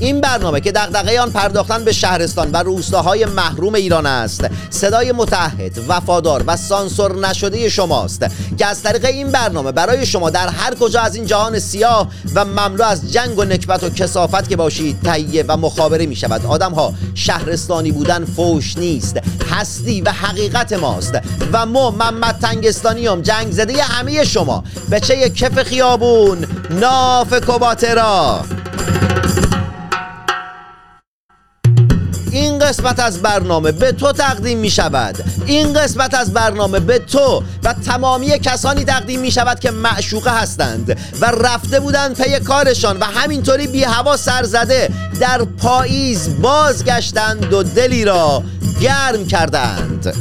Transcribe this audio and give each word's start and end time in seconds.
این 0.00 0.20
برنامه 0.20 0.60
که 0.60 0.72
دغدغه 0.72 1.20
آن 1.20 1.30
پرداختن 1.30 1.84
به 1.84 1.92
شهرستان 1.92 2.50
و 2.50 2.56
روستاهای 2.56 3.24
محروم 3.24 3.74
ایران 3.74 4.06
است 4.06 4.44
صدای 4.70 5.12
متحد 5.12 5.78
وفادار 5.88 6.44
و 6.46 6.56
سانسور 6.56 7.28
نشده 7.28 7.68
شماست 7.68 8.26
که 8.58 8.66
از 8.66 8.82
طریق 8.82 9.04
این 9.04 9.28
برنامه 9.28 9.72
برای 9.72 10.06
شما 10.06 10.30
در 10.30 10.48
هر 10.48 10.74
کجا 10.74 11.00
از 11.00 11.14
این 11.14 11.26
جهان 11.26 11.58
سیاه 11.58 12.08
و 12.34 12.44
مملو 12.44 12.84
از 12.84 13.12
جنگ 13.12 13.38
و 13.38 13.44
نکبت 13.44 13.84
و 13.84 13.90
کسافت 13.90 14.48
که 14.48 14.56
باشید 14.56 15.02
تهیه 15.04 15.44
و 15.48 15.56
مخابره 15.56 16.06
می 16.06 16.16
شود. 16.16 16.46
آدم 16.46 16.72
ها 16.72 16.94
شهرستانی 17.14 17.92
بودن 17.92 18.24
فوش 18.24 18.78
نیست 18.78 19.16
هستی 19.50 20.00
و 20.00 20.10
حقیقت 20.10 20.72
ماست 20.72 21.18
و 21.52 21.66
ما 21.66 21.90
محمد 21.90 22.38
تنگستانیام 22.42 23.22
جنگ 23.22 23.52
زده 23.52 23.82
همه 23.82 24.24
شما. 24.24 24.64
به 24.90 25.00
چه 25.00 25.30
کف 25.30 25.62
خیابون؟ 25.62 26.46
ناف 26.70 27.34
کوباترا 27.46 28.44
این 32.40 32.58
قسمت 32.58 33.00
از 33.00 33.22
برنامه 33.22 33.72
به 33.72 33.92
تو 33.92 34.12
تقدیم 34.12 34.58
می 34.58 34.70
شود. 34.70 35.24
این 35.46 35.72
قسمت 35.72 36.14
از 36.14 36.32
برنامه 36.32 36.80
به 36.80 36.98
تو 36.98 37.42
و 37.64 37.72
تمامی 37.72 38.26
کسانی 38.26 38.84
تقدیم 38.84 39.20
می 39.20 39.30
شود 39.30 39.60
که 39.60 39.70
معشوقه 39.70 40.40
هستند 40.40 40.98
و 41.20 41.26
رفته 41.26 41.80
بودند 41.80 42.22
پی 42.22 42.40
کارشان 42.40 42.96
و 42.98 43.04
همینطوری 43.04 43.66
بی 43.66 43.84
هوا 43.84 44.16
سر 44.16 44.42
زده 44.42 44.90
در 45.20 45.44
پاییز 45.44 46.40
بازگشتند 46.40 47.52
و 47.52 47.62
دلی 47.62 48.04
را 48.04 48.42
گرم 48.80 49.26
کردند. 49.26 50.14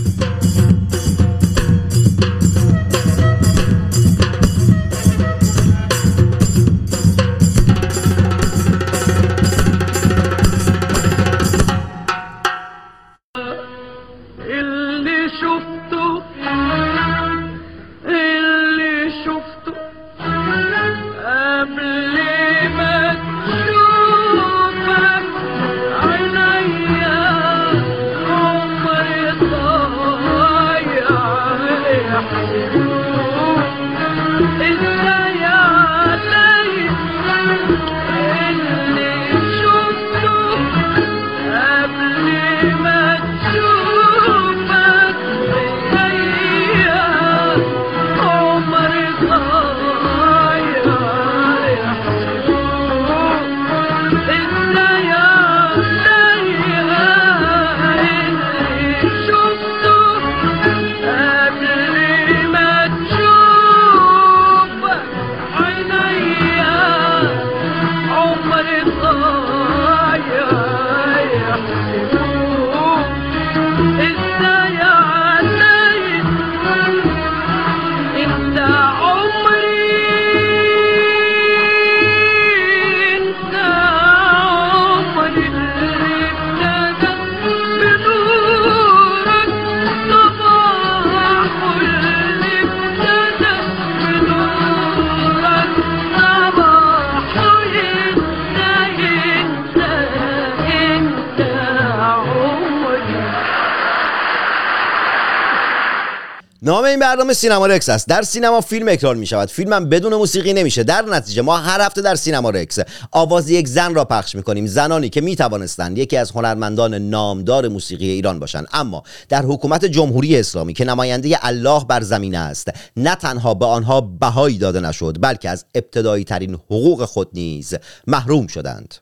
این 106.99 107.07
برنامه 107.07 107.33
سینما 107.33 107.65
رکس 107.65 107.89
است. 107.89 108.07
در 108.07 108.21
سینما 108.21 108.61
فیلم 108.61 108.87
اکرار 108.87 109.15
می 109.15 109.25
شود 109.25 109.49
فیلمم 109.49 109.89
بدون 109.89 110.15
موسیقی 110.15 110.53
نمیشه. 110.53 110.83
در 110.83 111.01
نتیجه 111.01 111.41
ما 111.41 111.57
هر 111.57 111.81
هفته 111.81 112.01
در 112.01 112.15
سینما 112.15 112.49
رکس. 112.49 112.79
آواز 113.11 113.49
یک 113.49 113.67
زن 113.67 113.95
را 113.95 114.05
پخش 114.05 114.35
می 114.35 114.43
کنیم 114.43 114.67
زنانی 114.67 115.09
که 115.09 115.21
می 115.21 115.35
توانستند 115.35 115.97
یکی 115.97 116.17
از 116.17 116.31
هنرمندان 116.31 116.93
نامدار 116.93 117.67
موسیقی 117.67 118.09
ایران 118.09 118.39
باشند. 118.39 118.67
اما 118.73 119.03
در 119.29 119.41
حکومت 119.41 119.85
جمهوری 119.85 120.39
اسلامی 120.39 120.73
که 120.73 120.85
نماینده 120.85 121.39
الله 121.41 121.85
بر 121.85 122.01
زمین 122.01 122.35
است 122.35 122.67
نه 122.97 123.15
تنها 123.15 123.53
به 123.53 123.65
آنها 123.65 124.01
بهایی 124.01 124.57
داده 124.57 124.79
نشد 124.79 125.17
بلکه 125.21 125.49
از 125.49 125.65
ابتدایی 125.75 126.23
ترین 126.23 126.53
حقوق 126.53 127.05
خود 127.05 127.29
نیز 127.33 127.75
محروم 128.07 128.47
شدند. 128.47 128.95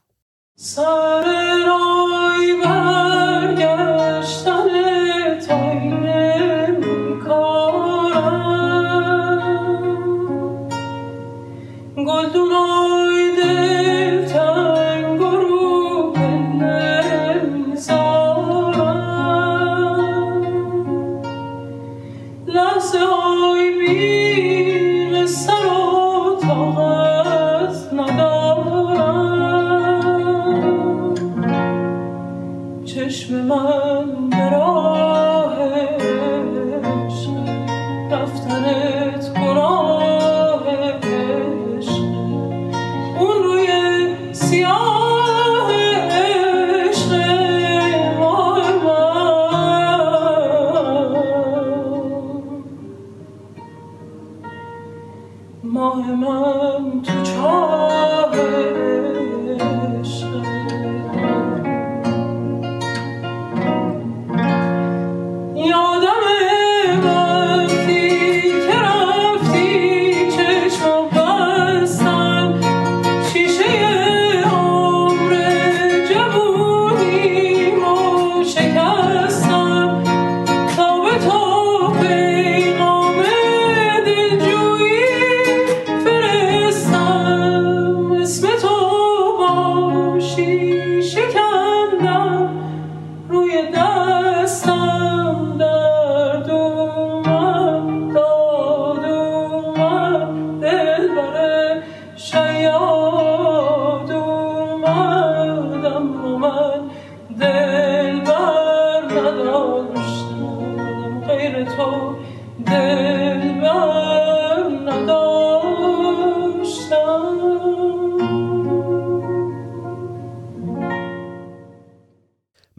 سر 0.56 1.24
رای 1.68 2.54
برگشتن 2.64 3.98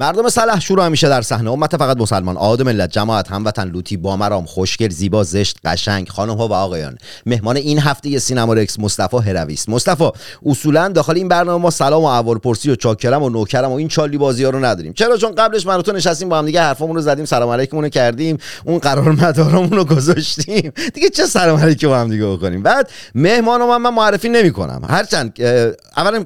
مردم 0.08 0.28
صلح 0.28 0.60
شروع 0.60 0.86
همیشه 0.86 1.08
در 1.08 1.22
صحنه. 1.22 1.50
امت 1.50 1.76
فقط 1.76 1.96
مسلمان 1.96 2.36
آد 2.36 2.62
ملت 2.62 2.90
جماعت 2.90 3.30
هموطن 3.30 3.68
لوتی 3.68 3.96
بامرام 3.96 4.46
خوشگل 4.46 4.90
زیبا 4.90 5.24
زشت 5.24 5.56
قشنگ 5.64 6.08
خانم 6.08 6.36
ها 6.36 6.48
و 6.48 6.52
آقایان. 6.52 6.98
مهمان 7.26 7.56
این 7.56 7.78
هفته 7.78 8.18
سینما 8.18 8.54
رکس 8.54 8.78
مصطفی 8.78 9.16
هروی 9.16 9.54
است. 9.54 9.68
مصطفی 9.68 10.10
اصولا 10.46 10.88
داخل 10.88 11.16
این 11.16 11.28
برنامه 11.28 11.62
ما 11.62 11.70
سلام 11.70 12.02
و 12.02 12.06
احوال 12.06 12.38
پرسی 12.38 12.70
و 12.70 12.76
چاکرم 12.76 13.22
و 13.22 13.28
نوکرم 13.28 13.70
و 13.70 13.74
این 13.74 13.88
چالی 13.88 14.18
بازی 14.18 14.44
ها 14.44 14.50
رو 14.50 14.64
نداریم. 14.64 14.92
چرا؟ 14.92 15.16
چون 15.16 15.34
قبلش 15.34 15.66
و 15.66 15.82
تو 15.82 15.92
نشستیم 15.92 16.28
با 16.28 16.38
هم 16.38 16.46
دیگه 16.46 16.60
حرفامون 16.60 16.96
رو 16.96 17.02
زدیم 17.02 17.24
سلام 17.24 17.50
علیکم 17.50 17.78
رو 17.78 17.88
کردیم 17.88 18.38
اون 18.64 18.78
قرار 18.78 19.12
مدارمون 19.12 19.70
رو 19.70 19.84
گذاشتیم. 19.84 20.72
دیگه 20.94 21.10
چه 21.10 21.26
سلام 21.26 21.60
علیکم 21.60 21.88
با 21.88 21.98
هم 21.98 22.10
دیگه 22.10 22.26
بکنیم؟ 22.26 22.62
بعد 22.62 22.90
مهمان 23.14 23.62
من, 23.64 23.76
من 23.76 23.94
معرفی 23.94 24.28
نمی‌کنم. 24.28 24.82
هرچند 24.88 25.34
که 25.34 25.76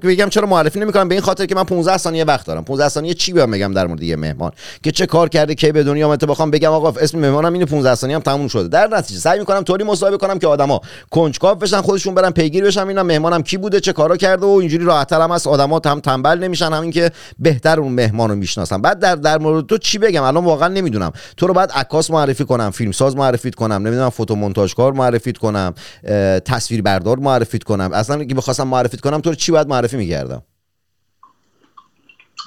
بگم 0.02 0.28
چرا 0.28 0.46
معرفی 0.46 0.80
نمی‌کنم؟ 0.80 1.08
به 1.08 1.14
این 1.14 1.22
خاطر 1.22 1.46
که 1.46 1.54
من 1.54 1.64
15 1.64 1.96
ثانیه 1.96 2.24
وقت 2.24 2.46
دارم. 2.46 2.64
15 2.64 2.88
ثانیه 2.88 3.14
چی 3.14 3.32
بگم؟ 3.32 3.71
در 3.72 3.86
مورد 3.86 4.02
یه 4.02 4.16
مهمان. 4.16 4.52
که 4.82 4.92
چه 4.92 5.06
کار 5.06 5.28
کرده 5.28 5.54
کی 5.54 5.72
به 5.72 5.82
دنیا 5.82 6.08
آمده 6.08 6.26
بخوام 6.26 6.50
بگم 6.50 6.70
آقا 6.70 7.00
اسم 7.00 7.18
مهمانم 7.18 7.52
اینه 7.52 7.64
15 7.64 7.94
ثانیه 7.94 8.16
هم 8.16 8.22
تموم 8.22 8.48
شده. 8.48 8.68
در 8.68 8.86
نتیجه 8.86 9.20
سعی 9.20 9.38
می‌کنم 9.38 9.62
طوری 9.62 9.84
مصاحبه 9.84 10.16
کنم 10.16 10.38
که 10.38 10.46
آدما 10.46 10.80
کنجکاو 11.10 11.54
بشن 11.54 11.80
خودشون 11.80 12.14
برن 12.14 12.30
پیگیر 12.30 12.64
بشن 12.64 12.88
اینا 12.88 13.02
مهمانم 13.02 13.42
کی 13.42 13.56
بوده 13.56 13.80
چه 13.80 13.92
کارا 13.92 14.16
کرده 14.16 14.46
و 14.46 14.48
اینجوری 14.48 14.84
راحت‌تر 14.84 15.20
هم 15.20 15.30
هست. 15.30 15.46
آدما 15.46 15.80
هم 15.86 16.00
تنبل 16.00 16.38
نمیشن 16.38 16.72
همین 16.72 16.90
که 16.90 17.10
بهتر 17.38 17.80
اون 17.80 17.92
مهمان 17.92 18.30
رو 18.30 18.36
می‌شناسن. 18.36 18.82
بعد 18.82 18.98
در 18.98 19.16
در 19.16 19.38
مورد 19.38 19.66
تو 19.66 19.78
چی 19.78 19.98
بگم؟ 19.98 20.22
الان 20.22 20.44
واقعا 20.44 20.68
نمی‌دونم. 20.68 21.12
تو 21.36 21.46
رو 21.46 21.54
بعد 21.54 21.72
عکاس 21.72 22.10
معرفی 22.10 22.44
کنم 22.44 22.70
فیلمساز 22.70 23.16
معرفی 23.16 23.50
کنم 23.50 23.74
نمی‌دونم 23.74 24.10
فوتو 24.10 24.34
مونتاژکار 24.34 24.92
معرفی 24.92 25.32
کنم 25.32 25.74
اه، 26.04 26.40
تصویربردار 26.40 27.18
معرفی 27.18 27.58
کنم. 27.58 27.90
اصلا 27.92 28.20
اگه 28.20 28.34
بخواستم 28.34 28.68
معرفی 28.68 28.96
کنم 28.96 29.20
تو 29.20 29.30
رو 29.30 29.36
چی 29.36 29.52
باید 29.52 29.68
معرفی 29.68 29.96
می‌کردم؟ 29.96 30.42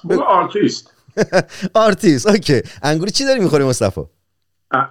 اون 0.03 0.19
آرتیست. 0.19 0.94
آرتیست 1.73 2.27
okay. 2.27 2.61
انگوری 2.83 3.11
چی 3.11 3.25
داری 3.25 3.39
می‌خوری 3.39 3.63
مصطفی؟ 3.63 4.01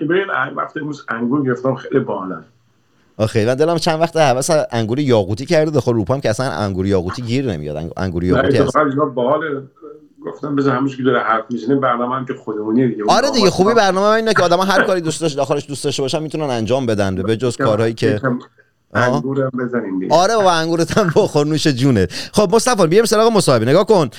ببین 0.00 0.30
اه، 0.30 0.48
وقتی 0.56 0.80
امروز 0.80 1.04
انگور 1.08 1.46
گرفتم 1.46 1.74
خیلی 1.74 2.00
بالا 2.00 2.42
آخه 3.16 3.46
من 3.46 3.54
دلم 3.54 3.78
چند 3.78 4.00
وقت 4.00 4.16
هوس 4.16 4.50
انگوری 4.70 5.02
یاقوتی 5.02 5.46
کرده 5.46 5.70
داخل 5.70 5.92
اروپام 5.94 6.20
که 6.20 6.30
اصلا 6.30 6.50
انگوری 6.50 6.88
یاقوتی 6.88 7.22
گیر 7.22 7.46
نمیاد. 7.52 7.76
انگ- 7.76 7.92
انگوری 7.96 8.30
نه 8.30 8.54
یاقوتی 8.54 8.96
باحال 9.14 9.66
گفتم 10.26 10.56
بذار 10.56 10.76
همش 10.76 10.96
که 10.96 11.02
داره 11.02 11.20
حرف 11.20 11.44
می‌زنه 11.50 11.76
برنامه 11.76 12.14
هم 12.16 12.26
که 12.26 12.34
خودمونی 12.34 12.88
دیگه. 12.88 13.04
آره 13.08 13.30
دیگه 13.30 13.50
خوبی 13.50 13.74
برنامه 13.74 14.06
اینه 14.06 14.34
که 14.34 14.42
آدما 14.42 14.64
هر 14.64 14.82
کاری 14.82 15.00
دوست 15.00 15.20
داشت 15.20 15.36
داخلش 15.36 15.66
دوست 15.68 15.84
داشته 15.84 16.02
باشن 16.02 16.22
می‌تونن 16.22 16.44
انجام 16.50 16.86
بدن 16.86 17.14
به 17.14 17.36
جز 17.36 17.56
کارهایی 17.56 17.94
که. 17.94 18.20
انگورم 18.94 19.50
بزنیم 19.58 20.00
دیگه. 20.00 20.14
آره 20.14 20.36
بابا 20.36 20.52
انگورت 20.52 20.98
هم 20.98 21.12
بخور 21.16 21.46
نوش 21.46 21.66
جونه. 21.66 22.08
خب 22.32 22.54
مصطفی 22.54 22.86
بیام 22.86 23.04
سراغ 23.04 23.32
مصاحبه. 23.32 23.64
نگاه 23.64 23.86
کن. 23.86 24.10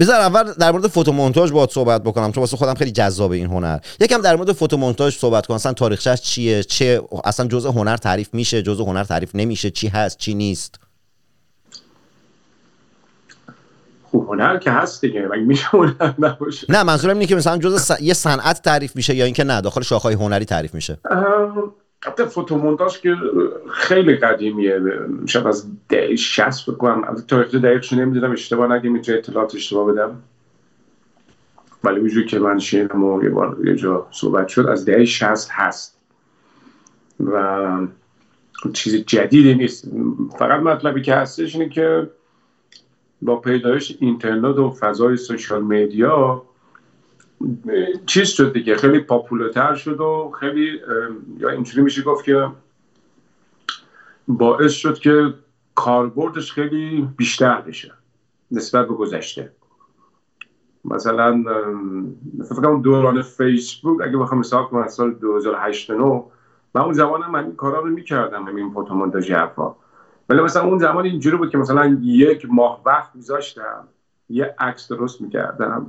بذار 0.00 0.20
اول 0.20 0.52
در 0.52 0.72
مورد 0.72 0.86
فوتومونتاژ 0.86 1.52
باهات 1.52 1.70
صحبت 1.70 2.02
بکنم 2.02 2.32
چون 2.32 2.40
واسه 2.40 2.56
خودم 2.56 2.74
خیلی 2.74 2.90
جذابه 2.90 3.36
این 3.36 3.46
هنر. 3.46 3.78
یکم 4.00 4.20
در 4.20 4.36
مورد 4.36 4.52
فوتومونتاژ 4.52 5.16
صحبت 5.16 5.46
کن. 5.46 5.54
اصلا 5.54 5.72
تاریخچش 5.72 6.20
چیه؟ 6.20 6.62
چه 6.62 7.02
اصلا 7.24 7.46
جزء 7.46 7.70
هنر 7.70 7.96
تعریف 7.96 8.34
میشه 8.34 8.62
جزء 8.62 8.84
هنر 8.84 9.04
تعریف 9.04 9.30
نمیشه؟ 9.34 9.70
چی 9.70 9.88
هست 9.88 10.18
چی 10.18 10.34
نیست؟ 10.34 10.74
خوب 14.10 14.28
هنر 14.28 14.58
که 14.58 14.70
هست 14.70 15.00
دیگه. 15.00 15.28
مگه 15.32 15.42
میشه 15.42 15.66
هنر 15.66 16.14
نباشه؟ 16.18 16.66
نه 16.68 16.82
منظورم 16.82 17.14
اینه 17.14 17.26
که 17.26 17.36
مثلا 17.36 17.58
جزء 17.58 17.78
س... 17.78 18.00
یه 18.00 18.14
صنعت 18.14 18.62
تعریف 18.62 18.96
میشه 18.96 19.14
یا 19.14 19.24
اینکه 19.24 19.44
نه 19.44 19.60
داخل 19.60 19.82
شاخه‌های 19.82 20.14
هنری 20.14 20.44
تعریف 20.44 20.74
میشه. 20.74 20.98
البته 22.04 22.24
فوتومونتاژ 22.24 22.98
که 22.98 23.16
خیلی 23.72 24.16
قدیمیه. 24.16 24.80
شاید 25.26 25.46
از 25.46 25.66
دهه 25.88 26.16
60 26.16 26.70
بکنم 26.70 27.04
از 27.04 27.26
تاریخ 27.26 27.54
دقیقش 27.54 27.92
نمی‌دونم 27.92 28.32
اشتباه 28.32 28.72
نگیم 28.72 28.94
اینجا 28.94 29.14
اطلاعات 29.14 29.54
اشتباه 29.54 29.92
بدم. 29.92 30.22
ولی 31.84 32.00
اونجوری 32.00 32.26
که 32.26 32.38
من 32.38 32.58
شنیدم 32.58 33.04
و 33.04 33.24
یه 33.24 33.30
بار 33.30 33.56
یه 33.64 33.76
جا 33.76 34.06
صحبت 34.10 34.48
شد 34.48 34.66
از 34.66 34.84
دهه 34.84 35.04
60 35.04 35.48
هست. 35.50 36.00
و 37.20 37.86
چیز 38.72 38.94
جدیدی 38.94 39.54
نیست. 39.54 39.88
فقط 40.38 40.60
مطلبی 40.60 41.02
که 41.02 41.14
هستش 41.14 41.56
اینه 41.56 41.68
که 41.68 42.10
با 43.22 43.36
پیدایش 43.36 43.96
اینترنت 44.00 44.56
و 44.56 44.70
فضای 44.70 45.16
سوشال 45.16 45.62
میدیا 45.62 46.42
چیز 48.06 48.28
شد 48.28 48.52
دیگه 48.52 48.76
خیلی 48.76 48.98
پاپولتر 48.98 49.74
شد 49.74 50.00
و 50.00 50.32
خیلی 50.40 50.80
یا 51.38 51.48
اینجوری 51.48 51.82
میشه 51.82 52.02
گفت 52.02 52.24
که 52.24 52.48
باعث 54.28 54.72
شد 54.72 54.98
که 54.98 55.34
کاربردش 55.74 56.52
خیلی 56.52 57.08
بیشتر 57.16 57.60
بشه 57.60 57.92
نسبت 58.50 58.88
به 58.88 58.94
گذشته. 58.94 59.52
مثلا 60.84 61.44
فکر 62.44 62.54
کنم 62.54 62.82
دوران 62.82 63.22
فیسبوک 63.22 64.00
اگه 64.02 64.16
بخوام 64.16 64.40
حساب 64.40 64.70
کنم 64.70 64.88
سال 64.88 65.14
2008 65.14 65.90
9 65.90 66.24
من 66.74 66.82
اون 66.82 66.92
زمان 66.92 67.30
من 67.30 67.44
این 67.44 67.56
کارا 67.56 67.80
رو 67.80 67.90
می‌کردم 67.90 68.44
همین 68.44 68.70
فوتومونتاژ 68.70 69.30
حرفا. 69.30 69.76
ولی 70.28 70.40
مثلا 70.40 70.62
اون 70.62 70.78
زمان 70.78 71.04
اینجوری 71.04 71.36
بود 71.36 71.50
که 71.50 71.58
مثلا 71.58 71.98
یک 72.02 72.46
ماه 72.50 72.82
وقت 72.86 73.10
میذاشتم 73.14 73.88
یه 74.28 74.54
عکس 74.58 74.88
درست 74.92 75.20
می‌کردم. 75.20 75.86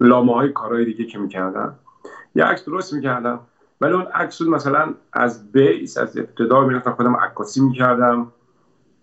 لابه‌لای 0.00 0.52
کارهای 0.52 0.84
دیگه 0.84 1.04
که 1.04 1.18
می‌کردم 1.18 1.74
یه 2.34 2.44
عکس 2.44 2.64
درست 2.64 2.94
می‌کردم. 2.94 3.40
ولی 3.80 3.92
اون 3.92 4.06
عکس 4.06 4.42
مثلا 4.42 4.94
از 5.12 5.52
base 5.52 5.98
از 5.98 6.18
ابتدا 6.18 6.64
می‌رفتم 6.64 6.92
خودم 6.92 7.16
عکاسی 7.16 7.60
می‌کردم. 7.60 8.32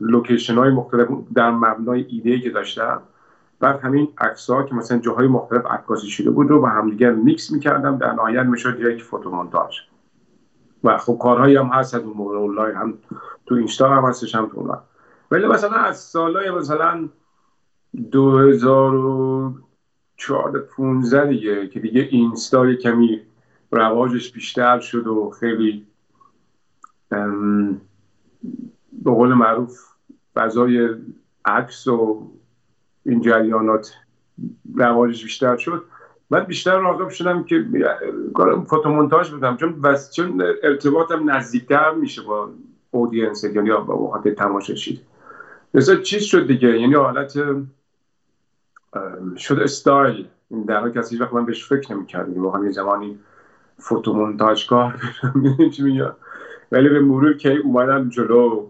لوکیشن 0.01 0.55
های 0.55 0.69
مختلف 0.69 1.07
در 1.35 1.51
مبنای 1.51 2.05
ایده 2.09 2.39
که 2.39 2.49
داشتم. 2.49 3.01
بعد 3.59 3.79
همین 3.79 4.07
عکس 4.17 4.49
ها 4.49 4.63
که 4.63 4.75
مثلا 4.75 4.97
جاهای 4.97 5.27
مختلف 5.27 5.65
عکاسی 5.65 6.07
شده 6.07 6.29
بود 6.29 6.49
رو 6.49 6.61
با 6.61 6.69
همدیگه 6.69 7.09
میکس 7.09 7.51
می‌کردم. 7.51 7.97
در 7.97 8.13
نهایت 8.13 8.45
می‌شد 8.45 8.79
یک 8.79 9.03
فوتومونتاژ. 9.03 9.79
و 10.83 10.97
خب 10.97 11.17
کارهایی 11.21 11.55
هم 11.55 11.65
هست 11.65 11.95
از 11.95 12.01
اون 12.01 12.17
موقع 12.17 12.37
اونلاین 12.37 12.75
هم 12.75 12.93
تو 13.45 13.55
اینستا 13.55 13.89
هم 13.89 14.05
هستش 14.05 14.35
هم 14.35 14.45
تو 14.45 14.77
ولی 15.31 15.47
مثلا 15.47 15.77
از 15.77 15.97
سالهای 15.97 16.51
مثلا 16.51 17.09
2014 20.17 20.59
15 20.59 21.25
دیگه 21.25 21.67
که 21.67 21.79
دیگه 21.79 22.07
اینستا 22.11 22.73
کمی 22.73 23.21
رواجش 23.71 24.31
بیشتر 24.31 24.79
شد 24.79 25.07
و 25.07 25.29
خیلی 25.39 25.87
به 29.03 29.11
قول 29.11 29.33
معروف 29.33 29.79
فضای 30.35 30.89
عکس 31.45 31.87
و 31.87 32.27
این 33.05 33.21
جریانات 33.21 33.93
رواجش 34.75 35.23
بیشتر 35.23 35.57
شد. 35.57 35.83
من 36.29 36.43
بیشتر 36.43 36.77
راغب 36.79 37.09
شدم 37.09 37.43
که 37.43 37.65
فوتومونتاژ 38.67 39.33
بدم 39.33 39.57
چون 39.57 39.81
بس 39.81 40.13
چون 40.13 40.43
ارتباطم 40.63 41.31
نزدیکتر 41.31 41.91
میشه 41.91 42.21
با 42.21 42.49
اودینس 42.91 43.43
یعنی 43.43 43.69
با 43.69 43.97
وقت 43.97 44.27
تماشاچی. 44.27 45.01
مثلا 45.73 45.95
چیز 45.95 46.23
شد 46.23 46.47
دیگه 46.47 46.79
یعنی 46.79 46.93
حالت 46.93 47.33
شد 49.37 49.59
استایل. 49.59 50.27
در 50.67 50.99
از 50.99 51.11
هیچ 51.11 51.21
وقت 51.21 51.33
من 51.33 51.45
بهش 51.45 51.65
فکر 51.65 51.93
نمی‌کردم. 51.93 52.43
واقعا 52.43 52.65
یه 52.65 52.71
زمانی 52.71 53.19
فوتومونتاژکار 53.77 55.01
می‌دونی 55.35 55.69
چی 55.69 55.83
میگم؟ 55.83 56.13
ولی 56.71 56.89
به 56.89 56.99
مرور 56.99 57.37
که 57.37 57.55
اومدم 57.55 58.09
جلو 58.09 58.67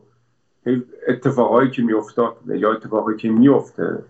اتفاقایی 1.07 1.69
که 1.69 1.81
میافتاد 1.81 2.37
یا 2.47 2.73
اتفاقی 2.73 3.15
که 3.15 3.29
میفته 3.29 4.03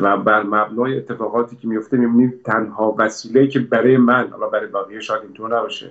و 0.00 0.16
بر 0.16 0.42
مبنای 0.42 0.98
اتفاقاتی 0.98 1.56
که 1.56 1.68
میفته 1.68 1.96
می‌بینید 1.96 2.42
تنها 2.42 2.94
وسیله 2.98 3.46
که 3.46 3.60
برای 3.60 3.96
من 3.96 4.28
حالا 4.28 4.48
برای 4.48 4.66
بقیه 4.66 5.00
شاید 5.00 5.22
اینطور 5.22 5.58
نباشه 5.58 5.90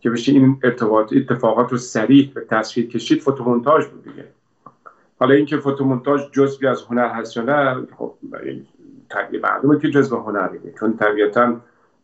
که 0.00 0.10
بشه 0.10 0.32
این 0.32 0.60
ارتباط 0.62 1.12
اتفاقات 1.12 1.72
رو 1.72 1.78
سریع 1.78 2.32
به 2.34 2.40
تصویر 2.40 2.88
کشید 2.88 3.22
فوتومونتاژ 3.22 3.86
بود 3.86 4.04
دیگه. 4.04 4.24
حالا 5.20 5.34
اینکه 5.34 5.56
فوتومونتاژ 5.56 6.20
جزوی 6.32 6.66
از 6.66 6.82
هنر 6.82 7.08
هست 7.08 7.36
یا 7.36 7.42
نه 7.42 7.86
خب 7.98 8.14
معلومه 9.42 9.78
که 9.78 9.90
جزو 9.90 10.16
هنر 10.16 10.48
دیگه 10.48 10.74
چون 10.80 10.96
طبیعتا 10.96 11.60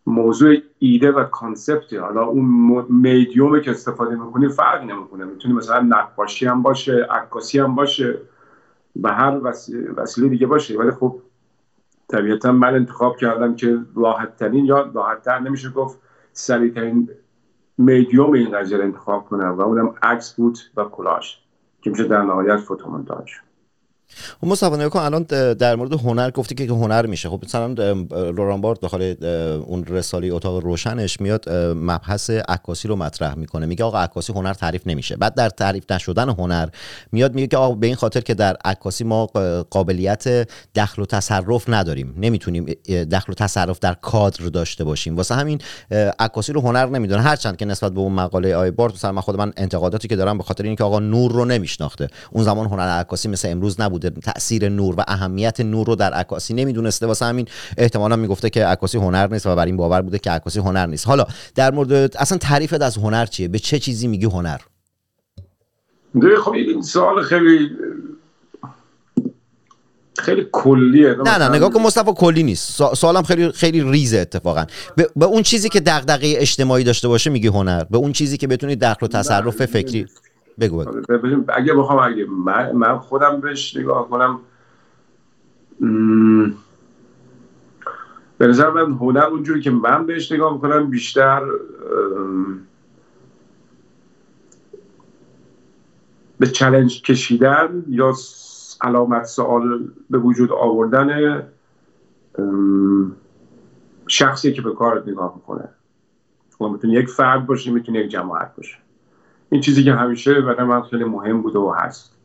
موضوع 0.07 0.57
ایده 0.79 1.13
و 1.13 1.25
concept 1.25 1.93
حالا 1.93 2.25
اون 2.25 2.45
میدیومی 2.89 3.61
که 3.61 3.71
استفاده 3.71 4.17
می‌کنی 4.17 4.49
فرق 4.49 4.85
نمی‌کنه. 4.85 5.25
می‌تونی 5.25 5.55
مثلا 5.55 5.81
نقاشی 5.81 6.47
هم 6.47 6.63
باشه 6.63 7.07
عکاسی 7.11 7.59
هم 7.59 7.75
باشه 7.75 8.19
و 9.03 9.13
هر 9.13 9.41
وسیله, 9.97 10.29
دیگه 10.29 10.47
باشه. 10.47 10.79
ولی 10.79 10.91
خب 10.91 11.19
طبیعتا 12.09 12.53
من 12.53 12.75
انتخاب 12.75 13.17
کردم 13.17 13.57
که 13.57 13.79
راحت 13.97 14.37
ترین 14.37 14.65
یا 14.65 14.91
راحت 14.95 15.23
تر 15.23 15.39
نمیشه 15.39 15.71
گفت 15.71 15.99
سریع 16.33 16.75
ترین 16.75 17.09
میدیوم 17.79 18.33
این 18.33 18.59
قضیه 18.59 18.79
انتخاب 18.79 19.25
کنم. 19.25 19.55
و 19.59 19.61
اونم 19.61 19.95
عکس 20.03 20.35
بود 20.35 20.59
و 20.77 20.85
کلاش 20.85 21.44
که 21.85 21.91
میشه 21.91 22.05
در 22.05 22.23
نهایت 22.23 22.57
فوتومونتاژ 22.57 23.33
خب 24.41 24.47
مصطفی 24.47 24.77
نگاه 24.77 25.05
الان 25.05 25.23
در 25.55 25.77
مورد 25.77 25.93
هنر 25.93 26.31
گفتی 26.31 26.55
که 26.55 26.65
هنر 26.65 27.07
میشه. 27.07 27.29
خب 27.29 27.41
مثلا 27.45 27.67
لوران 28.31 28.61
بارد 28.61 28.81
داخل 28.81 29.15
اون 29.67 29.85
رساله 29.85 30.35
اتاق 30.35 30.65
روشنش 30.65 31.21
میاد 31.21 31.51
مبحث 31.77 32.31
عکاسی 32.31 32.89
رو 32.89 32.97
مطرح 32.97 33.35
می‌کنه. 33.35 33.67
میگه 33.67 33.85
آقا 33.85 33.99
عکاسی 33.99 34.33
هنر 34.33 34.55
تعریف 34.55 34.87
نمیشه. 34.87 35.17
بعد 35.17 35.35
در 35.35 35.49
تعریف 35.49 35.91
نشدن 35.91 36.29
هنر 36.29 36.69
میاد 37.13 37.35
میگه 37.35 37.47
که 37.47 37.57
آقا 37.57 37.75
به 37.75 37.87
این 37.87 37.97
خاطر 37.97 38.21
که 38.21 38.35
در 38.35 38.57
عکاسی 38.65 39.05
ما 39.05 39.27
قابلیت 39.71 40.49
دخل 40.75 41.03
و 41.03 41.07
تصرف 41.07 41.65
نداریم. 41.69 42.15
نمی‌تونیم 42.17 42.67
دخل 43.13 43.33
و 43.33 43.35
تصرف 43.35 43.79
در 43.79 43.95
کادر 43.95 44.45
داشته 44.45 44.85
باشیم. 44.85 45.17
واسه 45.17 45.35
همین 45.35 45.59
عکاسی 46.19 46.53
رو 46.53 46.61
هنر 46.61 46.87
نمی‌دونه. 46.87 47.23
هرچند 47.23 47.57
که 47.57 47.65
نسبت 47.65 47.93
به 47.93 48.01
اون 48.01 48.13
مقاله 48.13 48.57
آی 48.57 48.71
بارد 48.71 48.93
مثلا 48.93 49.13
من 49.13 49.21
خود 49.21 49.37
من 49.37 49.53
انتقاداتی 49.57 50.09
که 50.09 50.17
دارم 50.17 50.39
به 50.39 50.45
خاطر 50.45 50.65
اینکه 50.65 50.85
آقا 50.85 50.99
نور 50.99 51.33
رو 51.33 51.45
نمیشناخته. 51.45 52.09
اون 52.31 52.45
زمان 52.45 52.67
هنر 52.67 52.89
عکاسی 52.89 53.29
مثل 53.29 53.49
امروز 53.49 53.81
نبوده 54.07 54.33
تاثیر 54.33 54.69
نور 54.69 54.95
و 54.99 55.05
اهمیت 55.09 55.61
نور 55.61 55.87
رو 55.87 55.97
در 55.97 56.13
عکاسی 56.13 56.55
نمی‌دونسته. 56.55 57.07
واسه 57.07 57.25
همین 57.25 57.47
احتمالا 57.79 58.17
می‌گفته 58.17 58.51
که 58.51 58.67
عکاسی 58.67 58.99
هنر 58.99 59.27
نیست 59.27 59.47
و 59.47 59.57
بر 59.57 59.67
این 59.67 59.77
باور 59.77 60.03
بوده 60.03 60.19
که 60.19 60.31
عکاسی 60.31 60.59
هنر 60.61 60.87
نیست. 60.87 61.07
حالا 61.07 61.27
در 61.55 61.71
مورد 61.71 62.17
اصلا 62.17 62.39
تعریفت 62.39 62.83
از 62.83 62.97
هنر 62.97 63.27
چیه؟ 63.27 63.49
به 63.49 63.59
چه 63.59 63.79
چیزی 63.79 64.07
میگی 64.07 64.27
هنر؟ 64.27 64.59
خب 66.45 66.53
این 66.53 66.83
سوال 66.83 67.23
خیلی 67.23 67.71
خیلی 70.19 70.47
کلیه. 70.53 71.17
نه 71.25 71.39
نه 71.39 71.49
نگاه 71.49 71.71
کن 71.71 71.83
مصطفی 71.83 72.13
کلی 72.17 72.43
نیست. 72.43 72.95
سوالم 72.95 73.23
خیلی 73.23 73.53
خیلی 73.53 73.83
ریزه 73.83 74.19
اتفاقا. 74.19 74.65
به, 74.97 75.09
به 75.17 75.27
اون 75.27 75.43
چیزی 75.43 75.69
که 75.69 75.81
دغدغه 75.81 76.35
اجتماعی 76.37 76.85
داشته 76.85 77.09
باشه 77.09 77.31
میگی 77.31 77.49
هنر. 77.49 77.85
به 77.85 77.99
اون 77.99 78.13
چیزی 78.13 78.37
که 78.37 78.47
بتونی 78.47 78.77
دخل 78.77 79.07
و 79.07 79.09
تصرف 79.09 79.67
فکری 79.67 80.07
بگو 80.61 80.85
بگو. 80.85 80.89
آره، 80.91 81.45
اگه 81.49 81.75
بخوام 81.75 81.99
اگه 81.99 82.27
من 82.75 82.99
خودم 82.99 83.41
بهش 83.41 83.77
نگاه 83.77 84.09
کنم 84.09 84.41
به 88.39 88.47
نظر 88.47 88.71
من 88.71 88.93
هنر 88.93 89.25
اونجوری 89.25 89.61
که 89.61 89.71
من 89.71 90.07
بهش 90.07 90.33
نگاه 90.33 90.55
می‌کنم 90.55 90.91
بیشتر 90.91 91.43
به 96.39 96.47
چلنج 96.47 97.03
کشیدن 97.03 97.85
یا 97.89 98.15
علامت 98.81 99.25
سوال 99.25 99.89
به 100.11 100.19
وجود 100.19 100.53
آوردن 100.53 101.43
شخصی 104.07 104.53
که 104.53 104.63
به 104.63 104.75
کارت 104.75 105.09
نگاه 105.09 105.33
می‌کنه. 105.37 105.69
شما 106.59 106.69
می‌تونی 106.69 106.93
یک 106.93 107.09
فرد 107.09 107.47
باشه 107.47 107.71
می‌تونی 107.71 107.99
یک 107.99 108.11
جماعت 108.11 108.57
باشه 108.57 108.77
این 109.55 109.61
چیزی 109.61 109.85
که 109.85 109.93
همیشه 109.93 110.41
برای 110.41 110.65
من 110.65 110.83
خیلی 110.83 111.05
مهم 111.05 111.43
بوده 111.43 111.59
و 111.59 111.75
هست. 111.79 112.17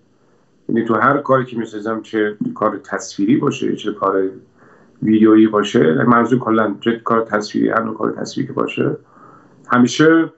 یعنی 0.69 0.86
تو 0.86 0.95
هر 0.95 1.17
کاری 1.17 1.45
که 1.45 1.57
می‌سازم 1.57 2.01
چه 2.01 2.38
کار 2.55 2.77
تصویری 2.77 3.38
باشه 3.38 3.75
چه 3.75 3.91
کار 3.91 4.24
ویدیویی 5.03 5.48
باشه 5.48 6.03
منظور 6.03 6.39
کلا 6.39 6.75
چه 6.81 7.00
کار 7.00 7.21
تصویری 7.21 7.69
هر 7.69 7.93
کار 7.93 8.12
تصویری 8.12 8.53
باشه 8.53 8.98
همیشه 9.67 10.29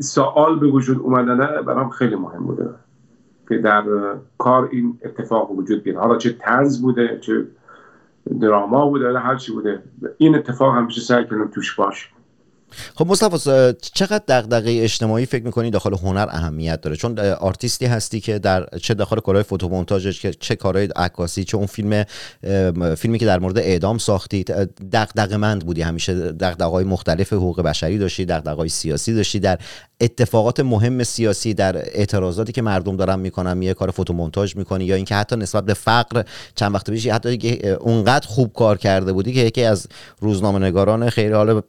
سوال 0.00 0.58
به 0.58 0.66
وجود 0.66 0.98
اومدن 0.98 1.62
برام 1.62 1.90
خیلی 1.90 2.16
مهم 2.16 2.44
بوده. 2.44 2.70
که 3.48 3.58
در 3.58 3.84
کار 4.38 4.68
این 4.72 4.98
اتفاق 5.04 5.50
وجود 5.50 5.82
بیاد 5.82 5.96
حالا 5.96 6.16
چه 6.16 6.32
طرز 6.32 6.82
بوده 6.82 7.18
چه 7.20 7.46
دراما 8.40 8.88
بوده 8.88 9.18
هر 9.18 9.36
چی 9.36 9.52
بوده. 9.52 9.82
این 10.18 10.34
اتفاق 10.34 10.76
همیشه 10.76 11.00
سعی 11.00 11.24
کنم 11.24 11.48
توش 11.48 11.74
باشه. 11.74 12.15
خب 12.94 13.06
مصطفی 13.06 13.50
چقدر 13.94 14.24
دغدغه 14.28 14.78
اجتماعی 14.82 15.26
فکر 15.26 15.44
می‌کنی 15.44 15.70
داخل 15.70 15.94
هنر 15.94 16.26
اهمیت 16.30 16.80
داره؟ 16.80 16.96
چون 16.96 17.18
آرتیستی 17.18 17.86
هستی 17.86 18.20
که 18.20 18.38
در 18.38 18.66
چه 18.82 18.94
داخل 18.94 19.20
کارهای 19.20 19.42
فوتومونتاژ 19.44 20.20
که 20.20 20.32
چه 20.32 20.56
کارهای 20.56 20.88
عکاسی 20.96 21.44
چه 21.44 21.56
اون 21.56 21.66
فیلم 21.66 22.04
فیلمی 22.94 23.18
که 23.18 23.26
در 23.26 23.38
مورد 23.38 23.58
اعدام 23.58 23.98
ساختی 23.98 24.44
دغدغه 24.92 25.36
مند 25.36 25.66
بودی 25.66 25.82
همیشه 25.82 26.14
دغدغه‌های 26.14 26.84
مختلف 26.84 27.32
حقوق 27.32 27.60
بشری 27.60 27.98
داشتی 27.98 28.24
دغدغه‌های 28.24 28.68
سیاسی 28.68 29.14
داشتی. 29.14 29.40
در 29.40 29.58
اتفاقات 30.00 30.60
مهم 30.60 31.04
سیاسی 31.04 31.54
در 31.54 31.76
اعتراضاتی 31.76 32.52
که 32.52 32.62
مردم 32.62 32.96
دارن 32.96 33.18
می‌کنن 33.18 33.62
یه 33.62 33.74
کار 33.74 33.90
فوتومونتاژ 33.90 34.56
می‌کنی 34.56 34.84
یا 34.84 34.96
اینکه 34.96 35.14
حتی 35.14 35.36
نسبت 35.36 35.64
به 35.64 35.74
فقر 35.74 36.22
چند 36.54 36.74
وقت 36.74 36.90
پیش 36.90 37.06
حتی 37.06 37.60
اونقدر 37.80 38.26
خوب 38.26 38.52
کار 38.52 38.78
کرده 38.78 39.12
بودی 39.12 39.32
که 39.32 39.40
یکی 39.40 39.64
از 39.64 39.86
روزنامه 40.20 40.58
نگاران 40.58 41.10
خیلی 41.10 41.32
حال 41.32 41.62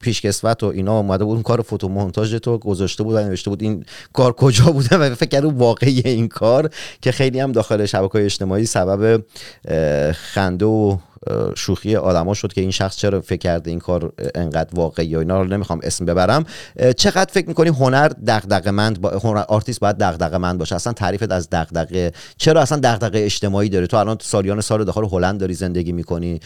پیشکسوت 0.00 0.62
و 0.62 0.66
اینا 0.66 0.98
اومده 0.98 1.24
بود 1.24 1.34
اون 1.34 1.42
کار 1.42 1.60
فوتو 1.60 1.88
مونتاژ 1.88 2.34
تو 2.34 2.58
گذاشته 2.58 3.02
بود 3.02 3.14
و 3.14 3.18
نوشته 3.18 3.50
بود 3.50 3.62
این 3.62 3.84
کار 4.12 4.32
کجا 4.32 4.64
بوده 4.64 4.96
و 4.96 5.14
فکر 5.14 5.28
کردم 5.28 5.58
واقعی 5.58 6.02
این 6.04 6.28
کار 6.28 6.70
که 7.02 7.12
خیلی 7.12 7.40
هم 7.40 7.52
داخل 7.52 7.86
شبکه 7.86 8.24
اجتماعی 8.24 8.66
سبب 8.66 9.24
خنده 10.12 10.64
و 10.66 10.98
شوخی 11.56 11.96
آدما 11.96 12.34
شد 12.34 12.52
که 12.52 12.60
این 12.60 12.70
شخص 12.70 12.96
چرا 12.96 13.20
فکر 13.20 13.38
کرده 13.38 13.70
این 13.70 13.78
کار 13.78 14.12
انقدر 14.34 14.70
واقعی 14.74 15.06
یا 15.06 15.20
اینا 15.20 15.42
رو 15.42 15.48
نمی‌خوام 15.48 15.80
اسم 15.82 16.04
ببرم. 16.04 16.44
چقدر 16.96 17.32
فکر 17.32 17.48
می‌کنی 17.48 17.68
هنر 17.68 18.08
دغدغه 18.26 18.70
مند 18.70 19.00
با 19.00 19.10
هنر 19.10 19.44
آرتیست 19.48 19.80
باید 19.80 19.96
دغدغه 19.96 20.38
مند 20.38 20.58
باشه؟ 20.58 20.74
اصلا 20.74 20.92
تعریفت 20.92 21.32
از 21.32 21.48
دغدغه 21.50 22.12
چرا 22.36 22.60
اصلا 22.60 22.80
دغدغه 22.82 23.18
اجتماعی 23.24 23.68
داره 23.68 23.86
تو 23.86 23.96
الان 23.96 24.16
سالیان 24.20 24.60
سال 24.60 24.84
داخل 24.84 25.04
هلند 25.04 25.40
داری 25.40 25.54
زندگی 25.54 25.92
می‌کنی. 25.92 26.40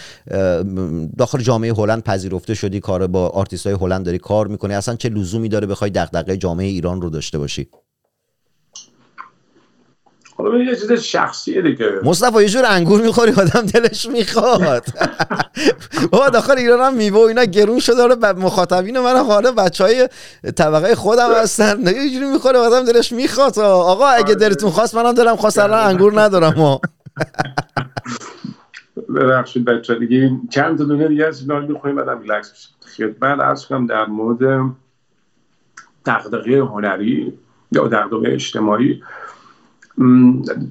داخل 1.18 1.40
جامعه 1.40 1.72
هلند 1.72 2.02
پذیرفته 2.02 2.54
شدی 2.54 2.80
کار 2.80 3.06
با 3.06 3.28
آرتیست 3.28 3.66
های 3.66 3.76
هلند 3.80 4.04
داری 4.04 4.18
کار 4.18 4.46
می‌کنی. 4.46 4.74
اصلا 4.74 4.96
چه 4.96 5.08
لزومی 5.08 5.48
داره 5.48 5.66
بخوای 5.66 5.90
دغدغه 5.90 6.36
جامعه 6.36 6.66
ایران 6.66 7.02
رو 7.02 7.10
داشته 7.10 7.38
باشی؟ 7.38 7.68
حالا 10.42 10.58
یه 10.58 10.76
چیز 10.76 10.92
شخصیه 10.92 11.62
دیگه. 11.62 12.00
مصطفی 12.02 12.42
یه 12.42 12.48
جور 12.48 12.64
انگور 12.66 13.02
می‌خوری 13.02 13.32
آدم 13.32 13.60
دلش 13.60 14.06
می‌خواد. 14.06 14.84
بابا 16.12 16.28
داخل 16.28 16.58
ایران 16.58 16.80
هم 16.80 16.94
میوه 16.94 17.18
اینا 17.18 17.44
گرون 17.44 17.78
شده. 17.78 18.02
آره 18.02 18.32
مخاطبین 18.32 19.00
من 19.00 19.16
حالا 19.16 19.52
بچه 19.52 19.84
های 19.84 20.08
طبقه 20.56 20.94
خودم 20.94 21.32
هستن. 21.42 21.80
یه 21.86 22.10
جوری 22.10 22.26
می‌خوره 22.32 22.58
آدم 22.58 22.84
دلش 22.84 23.12
می‌خواد. 23.12 23.58
آقا 23.58 24.06
اگه 24.06 24.24
آره. 24.24 24.34
دلتون 24.34 24.70
خواست 24.70 24.94
منم 24.94 25.12
دلم 25.12 25.36
خواست 25.36 25.58
الان 25.58 25.86
انگور 25.86 26.20
ندارم. 26.20 26.78
ببخشید 29.14 29.64
بچه 29.64 29.94
دیگه 29.94 30.30
چند 30.50 30.78
تا 30.78 30.84
دونه 30.84 31.08
دیگه 31.08 31.26
از 31.26 31.40
اینا 31.40 31.60
میخواییم 31.60 31.96
بعدم 31.96 32.20
ریلکس 32.20 32.52
بشیم. 32.52 32.76
خدمت 32.96 33.40
عرض 33.40 33.66
کنم 33.66 33.86
در 33.86 34.06
مورد 34.06 34.72
دغدغه 36.06 36.60
هنری 36.60 37.32
یا 37.72 37.88
دغدغه 37.88 38.32
اجتماعی. 38.32 39.02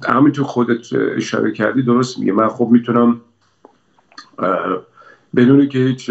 همینطور 0.08 0.44
خودت 0.44 0.92
اشاره 0.92 1.52
کردی 1.52 1.82
درست 1.82 2.18
میگه. 2.18 2.32
من 2.32 2.48
خب 2.48 2.68
می‌تونم 2.70 3.20
بدونی 5.36 5.68
که 5.68 5.78
هیچ 5.78 6.10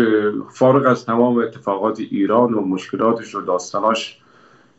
فارغ 0.50 0.86
از 0.88 1.06
تمام 1.06 1.38
اتفاقات 1.38 2.00
ایران 2.00 2.54
و 2.54 2.62
مشکلاتش 2.62 3.36
و 3.36 3.42
داستاناش 3.42 4.20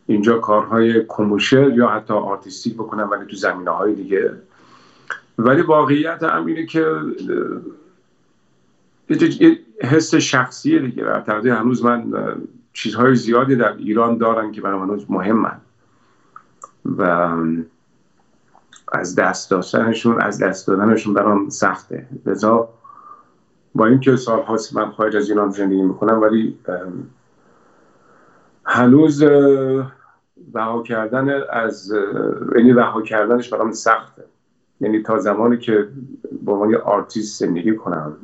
اینجا 0.06 0.38
کارهای 0.38 1.04
commercial 1.08 1.76
یا 1.76 1.88
حتی 1.88 2.14
artistic 2.14 2.74
بکنم 2.74 3.10
ولی 3.10 3.26
تو 3.26 3.36
زمینه 3.36 3.70
های 3.70 3.94
دیگه. 3.94 4.32
ولی 5.38 5.62
واقعیت 5.62 6.22
هم 6.22 6.46
اینه 6.46 6.66
که 6.66 6.86
حس 9.82 10.14
شخصیه 10.14 10.78
دیگه. 10.78 11.04
و 11.06 11.22
هنوز 11.28 11.84
من 11.84 12.12
چیزهای 12.72 13.14
زیادی 13.14 13.56
در 13.56 13.76
ایران 13.76 14.18
دارم 14.18 14.52
که 14.52 14.60
برای 14.60 14.80
هنوز 14.80 15.06
مهمن. 15.08 15.60
و 16.98 17.28
از 18.92 19.14
دست 19.14 19.50
داشتنشون 19.50 20.20
از 20.20 20.42
دست 20.42 20.66
دادنشون 20.66 21.14
برام 21.14 21.48
سخته. 21.48 22.06
لذا 22.26 22.68
با 23.74 23.86
اینکه 23.86 24.16
سال 24.16 24.42
هاست 24.42 24.76
من 24.76 24.90
خارج 24.90 25.16
از 25.16 25.30
ایران 25.30 25.50
زندگی 25.50 25.82
می‌کنم 25.82 26.20
ولی 26.20 26.58
هنوز 28.64 29.22
رها 30.54 30.82
کردن 30.82 31.40
از 31.50 31.92
یعنی 32.56 32.72
رها 32.72 33.02
کردنش 33.02 33.48
برام 33.48 33.72
سخته. 33.72 34.24
یعنی 34.80 35.02
تا 35.02 35.18
زمانی 35.18 35.58
که 35.58 35.88
با 36.42 36.52
عنوان 36.52 36.74
آرتیست 36.74 37.40
زندگی 37.40 37.76
کنم 37.76 38.16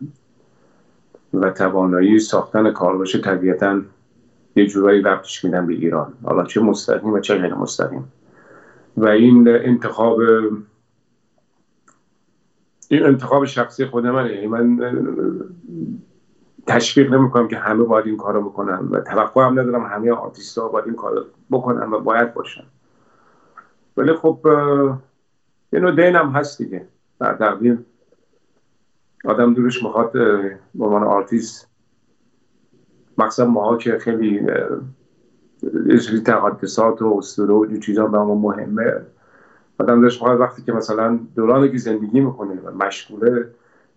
و 1.34 1.50
توانایی 1.50 2.18
ساختن 2.18 2.70
کار 2.70 2.98
باشه 2.98 3.18
طبیعتا 3.18 3.80
یه 4.56 4.66
جورایی 4.66 5.02
ربطش 5.02 5.44
میدم 5.44 5.66
به 5.66 5.72
ایران. 5.72 6.12
حالا 6.24 6.44
چه 6.44 6.60
مستقیم 6.60 7.12
و 7.12 7.20
چه 7.20 7.34
غیر 7.34 7.54
مستقیم 7.54 8.12
و 8.96 9.06
این 9.06 9.48
انتخاب 9.48 10.20
این 12.88 13.02
انتخاب 13.02 13.44
شخصی 13.44 13.84
خود 13.84 14.06
منه. 14.06 14.34
یعنی 14.34 14.46
من 14.46 14.78
تشویق 16.66 17.14
نمی‌کنم 17.14 17.48
که 17.48 17.56
همه 17.56 17.84
باید 17.84 18.06
این 18.06 18.16
کارو 18.16 18.42
بکنن 18.42 18.88
و 18.90 19.00
توقع 19.00 19.42
هم 19.46 19.60
ندارم 19.60 19.86
همه 19.86 20.12
آرتیست 20.12 20.58
ها 20.58 20.68
باید 20.68 20.84
این 20.84 20.94
کارو 20.94 21.24
بکنن 21.50 21.92
و 21.92 22.00
باید 22.00 22.34
باشن. 22.34 22.64
ولی 23.96 24.12
خب 24.12 24.38
یه 25.72 25.80
نوع 25.80 25.96
دین 25.96 26.16
هست 26.16 26.62
دیگه. 26.62 26.88
در 27.20 27.34
تقدیر 27.34 27.78
آدم 29.24 29.54
دورش 29.54 29.82
می‌خواد 29.82 30.12
به 30.74 30.84
عنوان 30.84 31.02
آرتیست. 31.02 31.70
مقصد 33.18 33.42
ماها 33.42 33.76
که 33.76 33.98
خیلی 33.98 34.40
یه 35.86 35.98
سری 35.98 36.20
تقدسات 36.20 37.02
و 37.02 37.14
اسطوره 37.18 37.54
و 37.54 37.78
چیزا 37.80 38.06
به 38.06 38.18
ما 38.18 38.34
مهمه. 38.34 38.92
آدم 39.78 40.02
داشت 40.02 40.22
وقتی 40.22 40.62
که 40.62 40.72
مثلا 40.72 41.18
دورانی 41.34 41.70
که 41.70 41.78
زندگی 41.78 42.20
می‌کنه 42.20 42.60
و 42.60 42.70
مشغوله 42.70 43.50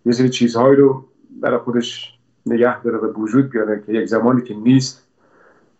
یه 0.06 0.12
سری 0.12 0.30
چیزهایی 0.30 0.76
رو 0.76 1.06
برای 1.42 1.58
خودش 1.58 2.18
نگه 2.46 2.82
داره 2.82 2.98
و 2.98 3.14
وجود 3.14 3.50
بیاره 3.50 3.84
که 3.86 3.94
یک 3.94 4.06
زمانی 4.06 4.42
که 4.42 4.54
نیست. 4.54 5.08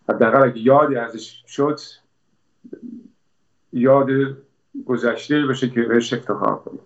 حداقل 0.08 0.42
اگه 0.42 0.58
یادی 0.58 0.96
ازش 0.96 1.42
شد 1.46 1.80
یاد 3.72 4.06
گذشته 4.86 5.46
بشه 5.46 5.70
که 5.70 5.82
بهش 5.82 6.12
افتخار 6.12 6.56
کنه. 6.56 6.78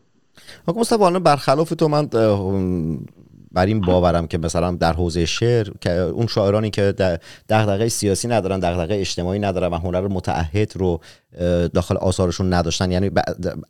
الان 1.03 1.23
برخلاف 1.23 1.71
تو 1.71 1.89
من 1.89 2.09
بر 3.55 3.67
این 3.67 3.81
باورم 3.81 4.27
که 4.27 4.39
مثلا 4.39 4.71
در 4.71 4.93
حوزه 4.93 5.27
شعر 5.27 5.71
که 5.81 5.91
اون 5.91 6.27
شاعرانی 6.27 6.71
که 6.71 6.83
دغدغه 7.49 7.89
سیاسی 7.89 8.29
ندارن 8.29 8.61
دغدغه 8.61 8.95
اجتماعی 9.01 9.39
ندارن 9.39 9.69
و 9.69 9.79
هنر 9.79 10.09
متعهد 10.09 10.73
رو 10.77 11.01
داخل 11.75 11.97
آثارشون 11.97 12.53
نداشتن. 12.53 12.91
یعنی 12.93 13.11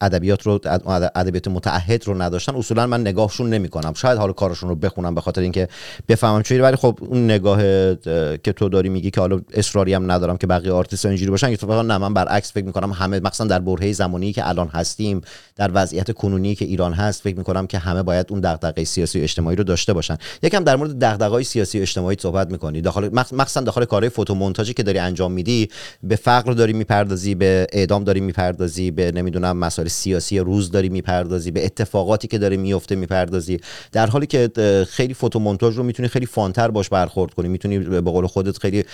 ادبیات 0.00 0.42
رو 0.42 0.60
اد- 0.64 1.10
ادبیات 1.14 1.48
متعهد 1.48 2.06
رو 2.06 2.22
نداشتن. 2.22 2.54
اصولا 2.54 2.86
من 2.86 3.00
نگاهشون 3.00 3.50
نمی‌کنم. 3.50 3.92
شاید 3.92 4.18
حالا 4.18 4.32
کارشون 4.32 4.68
رو 4.68 4.74
بخونم 4.74 5.14
به 5.14 5.20
خاطر 5.20 5.40
اینکه 5.40 5.68
بفهمم 6.08 6.42
چی 6.42 6.58
ولی 6.58 6.76
خب 6.76 6.98
اون 7.00 7.24
نگاه 7.24 7.58
اه، 7.64 7.96
که 8.36 8.52
تو 8.56 8.68
داری 8.68 8.88
میگی 8.88 9.10
که 9.10 9.20
حالا 9.20 9.40
اصراری 9.52 9.94
هم 9.94 10.12
ندارم 10.12 10.36
که 10.36 10.46
بقیه 10.46 10.72
آرتیست 10.72 11.06
اینجوری 11.06 11.30
باشن 11.30 11.46
اتفاقا 11.46 11.82
نه 11.82 11.98
من 11.98 12.14
برعکس 12.14 12.52
فکر 12.52 12.64
می‌کنم 12.64 12.92
همه 12.92 13.20
مثلا 13.20 13.46
در 13.46 13.58
برهه 13.58 13.92
زمانی 13.92 14.32
که 14.32 14.48
الان 14.48 14.68
هستیم 14.68 15.20
در 15.56 15.70
وضعیت 15.74 16.12
کنونی 16.12 16.54
که 16.54 16.64
ایران 16.64 16.92
هست 16.92 17.22
فکر 17.22 17.36
می‌کنم 17.36 17.66
که 17.66 17.78
همه 17.78 18.02
باید 18.02 18.26
اون 18.30 18.40
دغدغه 18.40 18.84
سیاسی 18.84 19.20
و 19.20 19.22
اجتماعی 19.22 19.56
رو 19.56 19.64
داشته 19.64 19.92
باشن. 19.92 20.16
یکم 20.42 20.64
در 20.64 20.76
مورد 20.76 20.98
دغدغه‌های 20.98 21.44
سیاسی 21.44 21.78
و 21.78 21.82
اجتماعی 21.82 22.16
صحبت 22.20 22.50
می‌کنی. 22.50 22.80
داخل 22.80 23.08
مخ- 23.08 23.32
مخصوصا 23.32 23.60
داخل 23.60 23.84
کارهای 23.84 24.10
فوتومونتاژی 24.10 24.74
که 24.74 24.82
داری 24.82 24.98
انجام 24.98 25.32
میدی 25.32 25.68
به 26.02 26.16
فقر 26.16 26.52
داری 26.52 26.72
می‌پردازی 26.72 27.34
به 27.34 27.53
اعدام 27.72 28.04
داری 28.04 28.20
می‌پردازی 28.20 28.90
به 28.90 29.12
نمی‌دونم 29.12 29.56
مسائل 29.56 29.88
سیاسی 29.88 30.38
روز 30.38 30.70
داری 30.70 30.88
می‌پردازی 30.88 31.50
به 31.50 31.64
اتفاقاتی 31.64 32.28
که 32.28 32.38
داره 32.38 32.56
میفته 32.56 32.96
می‌پردازی. 32.96 33.60
در 33.92 34.06
حالی 34.06 34.26
که 34.26 34.50
خیلی 34.88 35.14
فوتومونتاژ 35.14 35.76
رو 35.76 35.82
می‌تونی 35.82 36.08
خیلی 36.08 36.26
fun 36.26 36.51
تر 36.51 36.68
باش 36.70 36.88
برخورد 36.88 37.34
کنی. 37.34 37.48
می‌تونی 37.48 37.78
به 37.78 38.00
قول 38.00 38.26
خودت 38.26 38.58
خیلی 38.58 38.84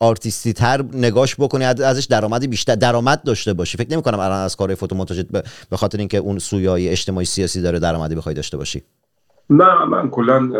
آرتیستی 0.00 0.52
تر 0.52 0.84
نگاش 0.92 1.36
بکنی. 1.38 1.64
از- 1.64 1.80
ازش 1.80 2.04
درآمد 2.04 2.50
بیشتر 2.50 2.74
درآمد 2.74 3.22
داشته 3.22 3.52
باشی. 3.52 3.78
فکر 3.78 3.92
نمی‌کنم 3.92 4.18
الان 4.18 4.44
از 4.44 4.56
کارهای 4.56 4.76
فوتومونتاژ 4.76 5.20
به 5.70 5.76
خاطر 5.76 5.98
اینکه 5.98 6.18
اون 6.18 6.38
سویه‌های 6.38 6.88
اجتماعی 6.88 7.26
سیاسی 7.26 7.62
داره 7.62 7.78
درآمدی 7.78 8.14
بخوای 8.14 8.34
داشته 8.34 8.56
باشی. 8.56 8.82
نه 9.50 9.84
من 9.84 10.10
کلا 10.10 10.50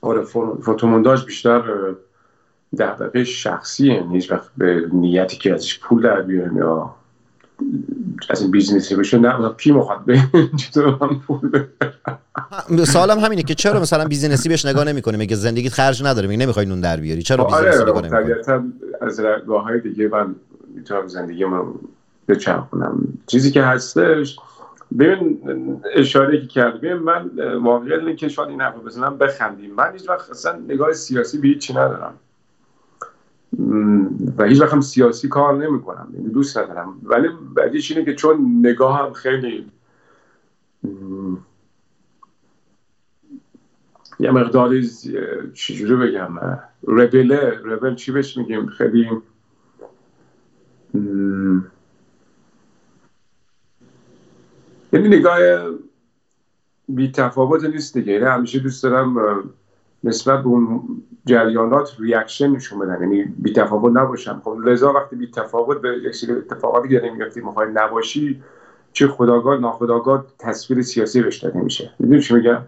آره 0.00 0.22
فو- 0.22 0.62
فوتومونتاژ 0.64 1.24
بیشتر 1.24 1.62
دغدغه 2.74 3.24
شخصیه. 3.24 4.04
هیچ 4.12 4.32
وقت 4.32 4.48
به 4.56 4.88
نیتی 4.92 5.36
که 5.36 5.54
ازش 5.54 5.78
پول 5.78 6.02
در 6.02 6.22
بیاریم 6.22 6.56
یا 6.56 6.94
از 8.30 8.42
این 8.42 8.50
business 8.50 8.91
ی 8.91 8.96
بشه 8.96 9.18
نه 9.18 9.54
کی 9.58 9.72
می‌خواد 9.72 10.04
به 10.04 10.18
من 11.00 11.18
پول 11.26 11.50
بده؟ 11.50 12.84
سوالم 12.84 13.18
همینه 13.18 13.42
که 13.42 13.54
چرا 13.54 13.80
مثلا 13.80 14.04
business 14.04 14.43
ی 14.43 14.48
بهش 14.48 14.66
نگاه 14.66 14.84
نمی‌کنی 14.84 15.16
میگه 15.16 15.36
زندگیت 15.36 15.72
خرج 15.72 16.04
نداره 16.04 16.28
میگه 16.28 16.42
نمی‌خوای 16.42 16.66
نون 16.66 16.80
در 16.80 16.96
بیاری. 16.96 17.22
چرا 17.22 17.44
business 17.44 17.65
ی 17.65 17.68
آره 17.68 17.82
نگاه 17.82 18.02
نمی‌کنی؟ 18.02 18.22
طبیعتا 18.22 18.62
از 19.00 19.20
راه 19.46 19.64
های 19.64 19.80
دیگه 19.80 20.08
من 20.08 20.34
می‌تونم 20.74 21.06
زندگی 21.06 21.42
رو 21.42 21.80
بچرخونم. 22.28 23.08
چیزی 23.26 23.50
که 23.50 23.62
هستش 23.62 24.36
ببین 24.98 25.40
اشاره 25.94 26.40
که 26.40 26.46
کرد 26.46 26.80
ببین 26.80 26.96
من 26.96 27.30
واقعیت 27.62 27.98
اینه 27.98 28.16
که 28.16 28.28
شاید 28.28 28.48
این 28.48 28.60
حرف 28.60 28.74
بزنم 28.74 29.18
بخندیم. 29.18 29.74
من 29.74 29.92
هیچ 29.92 30.08
وقت 30.08 30.30
اصلا 30.30 30.58
نگاه 30.68 30.92
سیاسی 30.92 31.38
به 31.38 31.48
هیچی 31.48 31.72
ندارم. 31.72 32.14
و 34.38 34.44
هیچ 34.44 34.60
وقت 34.60 34.72
هم 34.72 34.80
سیاسی 34.80 35.28
کار 35.28 35.66
نمی 35.66 35.82
کنم 35.82 36.08
دوست 36.32 36.58
ندارم. 36.58 37.00
ولی 37.02 37.28
بعدیش 37.54 37.90
اینه 37.90 38.04
که 38.04 38.14
چون 38.14 38.58
نگاه 38.66 38.98
هم 38.98 39.12
خیلی 39.12 39.70
یه 44.20 44.30
مقداری 44.30 44.90
چجوری 45.54 45.96
بگم 45.96 46.60
ربله 46.88 47.60
ربل 47.64 47.94
چی 47.94 48.12
بهش 48.12 48.36
میگیم؟ 48.36 48.66
خیلی 48.66 49.08
یعنی 54.92 55.08
نگاه 55.08 55.38
بی 56.88 57.10
تفاوت 57.10 57.64
نیست 57.64 57.94
دیگه. 57.94 58.12
یعنی 58.12 58.24
همیشه 58.24 58.58
دوست 58.58 58.82
دارم 58.82 59.14
نسبت 60.04 60.42
به 60.42 60.46
اون 60.48 60.82
جریانات 61.24 61.96
ریاکشن 61.98 62.48
نشون 62.48 62.78
بدن. 62.78 63.00
یعنی 63.00 63.24
بی 63.24 63.52
تفاوت 63.52 63.96
نباشم 63.96 64.40
خب 64.44 64.58
لذا 64.64 64.92
وقتی 64.92 65.16
بی 65.16 65.30
تفاوت 65.30 65.80
به 65.80 65.88
یک 65.98 66.30
اتفاقاتی 66.30 66.88
داره 66.88 67.10
میفته 67.10 67.40
می‌خوای 67.40 67.68
نباشی 67.74 68.42
چه 68.92 69.08
خداگاه 69.08 69.60
ناخداگاه 69.60 70.26
تصویر 70.38 70.82
سیاسی 70.82 71.22
بهش 71.22 71.38
داده 71.38 71.60
میشه 71.60 71.90
می‌دونی 71.98 72.20
چی 72.20 72.34
میگم؟ 72.34 72.62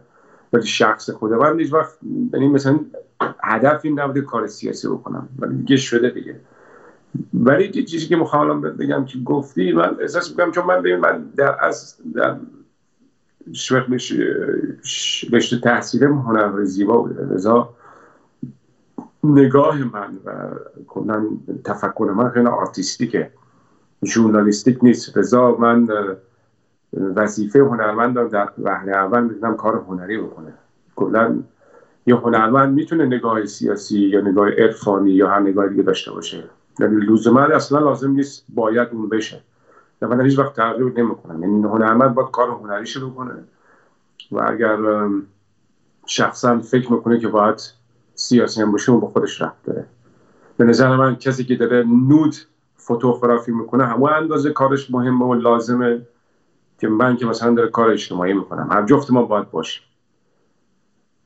ولی 0.52 0.66
شخص 0.66 1.10
خود 1.10 1.32
من 1.32 1.58
هیچ 1.60 1.72
وقت 1.72 1.92
یعنی 2.32 2.48
مثلا 2.48 2.80
هدف 3.42 3.80
این 3.84 4.00
نبوده 4.00 4.20
کار 4.20 4.46
سیاسی 4.46 4.88
بکنم. 4.88 5.28
ولی 5.38 5.56
دیگه 5.56 5.76
شده 5.76 6.10
دیگه. 6.10 6.40
ولی 7.34 7.84
چیزی 7.84 8.06
که 8.06 8.16
می‌خوام 8.16 8.60
بگم 8.60 9.04
که 9.04 9.18
گفتی 9.18 9.72
من 9.72 9.96
احساس 10.00 10.30
می‌کنم 10.30 10.50
چون 10.50 10.66
من 10.66 10.78
ببین 10.78 10.96
من 10.96 11.24
در 11.36 11.56
از 11.60 11.96
در 12.14 12.36
شغلش 13.52 14.12
رشته 15.32 15.60
تحصیلم 15.60 16.18
هنر 16.18 16.64
زیبا 16.64 16.96
بوده. 16.96 17.34
لذا 17.34 17.68
نگاه 19.24 19.78
من 19.78 20.18
و 20.24 20.30
کلا 20.86 21.26
تفکر 21.64 22.12
من 22.16 22.30
خیلی 22.30 22.46
آرتیستیکه. 22.46 23.30
ژورنالیستیک 24.04 24.78
نیست. 24.82 25.18
لذا 25.18 25.56
من 25.56 25.88
وظیفه 26.92 27.58
هنرمندم 27.58 28.28
در 28.28 28.48
وهله 28.58 28.92
اول 28.96 29.24
می‌تونم 29.24 29.56
کار 29.56 29.84
هنری 29.88 30.18
بکنه 30.18 30.52
کلا 30.96 31.38
یه 32.06 32.16
هنرمند 32.16 32.74
می‌تونه 32.74 33.06
نگاه 33.06 33.46
سیاسی 33.46 33.98
یا 33.98 34.20
نگاه 34.20 34.50
عرفانی 34.50 35.10
یا 35.10 35.28
هر 35.28 35.40
نگاه 35.40 35.68
دیگه 35.68 35.82
داشته 35.82 36.12
باشه. 36.12 36.44
یعنی 36.80 36.96
لزوما 36.96 37.40
اصلا 37.40 37.78
لازم 37.78 38.10
نیست 38.10 38.44
باید 38.48 38.88
اون 38.92 39.08
بشه. 39.08 39.40
و 40.02 40.08
من 40.08 40.24
هیچ 40.24 40.38
وقت 40.38 40.56
تغییر 40.56 40.92
نمی‌کنم. 41.00 41.42
یعنی 41.42 41.62
هنرمند 41.62 42.14
باید 42.14 42.30
کار 42.30 42.50
هنری 42.50 42.86
شروع 42.86 43.14
کنه 43.14 43.44
و 44.32 44.42
اگر 44.48 44.78
شخصا 46.06 46.60
فکر 46.60 46.92
می‌کنه 46.92 47.20
که 47.20 47.28
باید 47.28 47.72
سیاسی 48.14 48.62
هم 48.62 48.72
باشه 48.72 48.92
اون 48.92 49.00
با 49.00 49.08
خودش 49.08 49.42
رفت 49.42 49.64
داره. 49.64 49.86
به 50.56 50.64
نظر 50.64 50.96
من 50.96 51.16
کسی 51.16 51.44
که 51.44 51.56
داره 51.56 51.84
نود 52.08 52.34
فوتوگرافی 52.76 53.52
می‌کنه 53.52 53.86
همون 53.86 54.12
اندازه 54.12 54.50
کارش 54.50 54.90
مهمه 54.90 55.24
و 55.24 55.34
لازمه 55.34 56.06
که 56.78 56.88
من 56.88 57.16
که 57.16 57.26
مثلا 57.26 57.54
داره 57.54 57.70
کار 57.70 57.90
اجتماعی 57.90 58.32
می‌کنم. 58.32 58.68
هر 58.70 58.86
جفت 58.86 59.10
ما 59.10 59.22
باید 59.22 59.50
باشیم. 59.50 59.82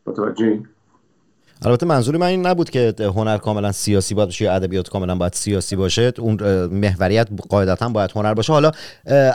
متوجه 0.07 0.63
البته 1.63 1.87
منظور 1.87 2.17
من 2.17 2.27
این 2.27 2.47
نبود 2.47 2.71
که 2.71 2.95
هنر 2.99 3.39
کاملا 3.39 3.73
سیاسی 3.73 4.15
باید 4.15 4.29
باشه 4.29 4.45
یا 4.45 4.53
ادبیات 4.53 4.89
کاملا 4.89 5.15
باید 5.15 5.33
سیاسی 5.33 5.77
باشه. 5.77 6.13
اون 6.19 6.67
محوریت 6.67 7.29
قاعدتا 7.49 7.89
باید 7.89 8.11
هنر 8.15 8.35
باشه. 8.35 8.53
حالا 8.53 8.71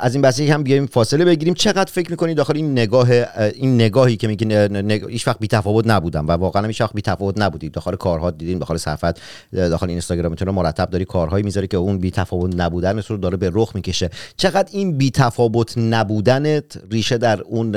از 0.02 0.16
این 0.16 0.22
بحثی 0.22 0.48
هم 0.48 0.64
بیایم 0.64 0.86
فاصله 0.86 1.26
بگیریم. 1.26 1.54
چقدر 1.54 1.92
فکر 1.92 2.12
می‌کنی 2.12 2.34
داخل 2.34 2.56
این 2.56 2.72
نگاه 2.72 3.12
اه، 3.12 3.26
این 3.54 3.76
نگاهی 3.76 4.18
که 4.18 4.28
میگی 4.28 4.46
هیچ 5.10 5.28
وقت 5.28 5.40
بی 5.40 5.48
تفاوت 5.48 5.88
نبودم 5.88 6.28
و 6.28 6.32
واقعا 6.32 6.68
هیچ 6.68 6.82
وقت 6.82 6.94
بی 6.94 7.02
تفاوت 7.02 7.42
نبودی. 7.42 7.70
داخل 7.70 7.96
کارها 7.96 8.32
دیدیم 8.32 8.60
داخل 8.60 8.78
صفحت 8.78 9.20
داخل 9.54 9.90
اینستاگرام 9.90 10.36
تو 10.36 10.52
مرتب 10.52 10.90
داری 10.90 11.06
کارهایی 11.06 11.44
می‌ذاری 11.44 11.68
که 11.68 11.78
اون 11.78 11.98
بی 11.98 12.12
تفاوت 12.12 12.56
نبودن 12.56 13.00
رو 13.08 13.18
داره 13.18 13.38
به 13.38 13.52
رخ 13.54 13.72
می‌کشه. 13.76 14.10
چقدر 14.38 14.70
این 14.72 14.98
بی 14.98 15.12
تفاوت 15.12 15.78
نبودنت 15.78 16.78
ریشه 16.92 17.18
در 17.18 17.42
اون 17.42 17.76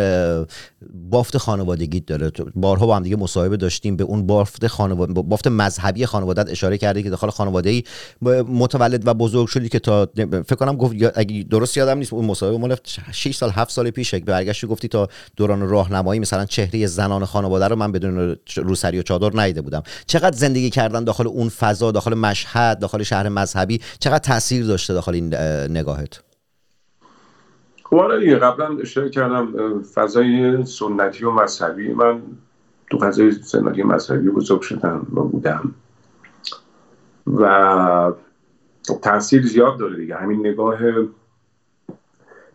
بافت 1.11 1.37
خانوادگی 1.37 2.01
داره؟ 2.01 2.31
بارها 2.55 2.87
با 2.87 2.97
هم 2.97 3.03
دیگه 3.03 3.17
مصاحبه 3.17 3.57
داشتیم 3.57 3.97
به 3.97 4.05
اون 4.05 4.27
بافت 4.39 4.67
خانواده 4.67 5.13
بافت 5.13 5.47
مذهبی 5.47 6.07
خانوادت 6.07 6.51
اشاره 6.51 6.79
کردی 6.79 7.03
که 7.03 7.11
داخل 7.11 7.31
خانواده 7.31 7.71
ای 7.71 7.83
متولد 8.49 9.07
و 9.07 9.15
بزرگ 9.15 9.49
شدی 9.49 9.69
که 9.69 9.79
تا 9.79 10.09
فکر 10.47 10.55
کنم 10.55 10.77
گفت 10.77 10.95
اگه 11.15 11.43
درست 11.51 11.77
یادم 11.77 11.99
نیست 11.99 12.13
اون 12.13 12.25
مصاحبه 12.25 12.59
مال 12.59 12.77
6 13.13 13.37
سال 13.37 13.51
7 13.51 13.71
سال 13.71 13.91
پیشه. 13.91 14.21
که 14.21 14.25
برگشتی 14.25 14.67
گفتی 14.67 14.89
تا 14.89 15.09
دوران 15.37 15.69
راهنمایی 15.69 16.21
مثلا 16.21 16.45
چهره 16.45 16.87
زنان 16.87 17.25
خانواده 17.25 17.69
رو 17.69 17.77
من 17.77 17.93
بدون 17.93 18.37
روسری 18.57 18.99
و 18.99 19.03
چادر 19.03 19.41
ندیده 19.41 19.61
بودم. 19.61 19.83
چقدر 20.07 20.37
زندگی 20.37 20.71
کردن 20.71 21.05
داخل 21.05 21.27
اون 21.27 21.49
فضا 21.49 21.91
داخل 21.91 22.15
مشهد 22.15 22.79
داخل 22.79 23.03
شهر 23.03 23.29
مذهبی 23.29 23.81
چقدر 24.01 24.19
تاثیر 24.19 24.67
داشته 24.67 24.95
داخل 24.95 25.15
این 25.15 25.35
اه، 25.35 25.69
نگاهت؟ 25.69 26.21
خب 27.85 27.97
آره 27.97 28.21
دیگه 28.21 28.37
قبلا 28.37 28.79
اشاره 28.83 29.11
کردم 29.11 29.83
فضای 29.95 30.65
سنتی 30.65 31.25
و 31.25 31.31
مذهبی. 31.31 31.89
من 31.89 32.23
تو 32.91 32.99
فضای 32.99 33.33
سنتی 33.33 33.83
و 33.83 33.87
مذهبی 33.87 34.31
بزرگ 34.31 34.61
شدم 34.61 35.07
و 35.13 35.23
بودم. 35.23 35.75
و 37.27 38.13
تاثیر 39.03 39.47
زیاد 39.47 39.79
داره 39.79 39.97
دیگه. 39.97 40.17
همین 40.17 40.47
نگاه 40.47 40.79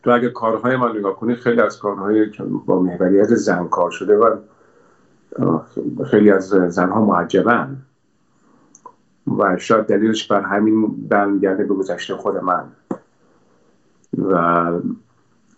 تو 0.04 0.12
اگه 0.12 0.30
کارهای 0.30 0.76
من 0.76 0.98
نگاه 0.98 1.16
کنی 1.16 1.36
خیلی 1.36 1.62
از 1.62 1.80
کارهای 1.80 2.26
با 2.66 2.80
محوریت 2.80 3.36
زن 3.36 3.68
کار 3.68 3.92
شده 3.92 4.18
و 4.18 4.38
خیلی 6.06 6.32
از 6.32 6.48
زنها 6.50 7.06
معجبن. 7.06 7.78
و 9.38 9.58
شاید 9.58 9.86
دلیلش 9.86 10.28
بر 10.28 10.42
همین 10.42 11.08
برمیگرده 11.08 11.64
به 11.64 11.74
گذشته 11.74 12.16
خود 12.16 12.38
من. 12.38 12.66
و 14.18 14.36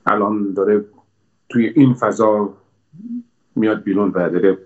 الان 0.05 0.53
داره 0.53 0.85
توی 1.49 1.67
این 1.75 1.93
فضا 1.93 2.53
میاد 3.55 3.83
بیرون 3.83 4.09
و 4.09 4.29
داره 4.29 4.57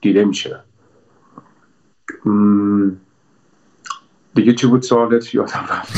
دیده 0.00 0.24
میشه. 0.24 0.60
دیگه 4.34 4.54
چی 4.54 4.66
بود 4.66 4.82
سوالت؟ 4.82 5.34
یادم 5.34 5.64
رفت. 5.70 5.92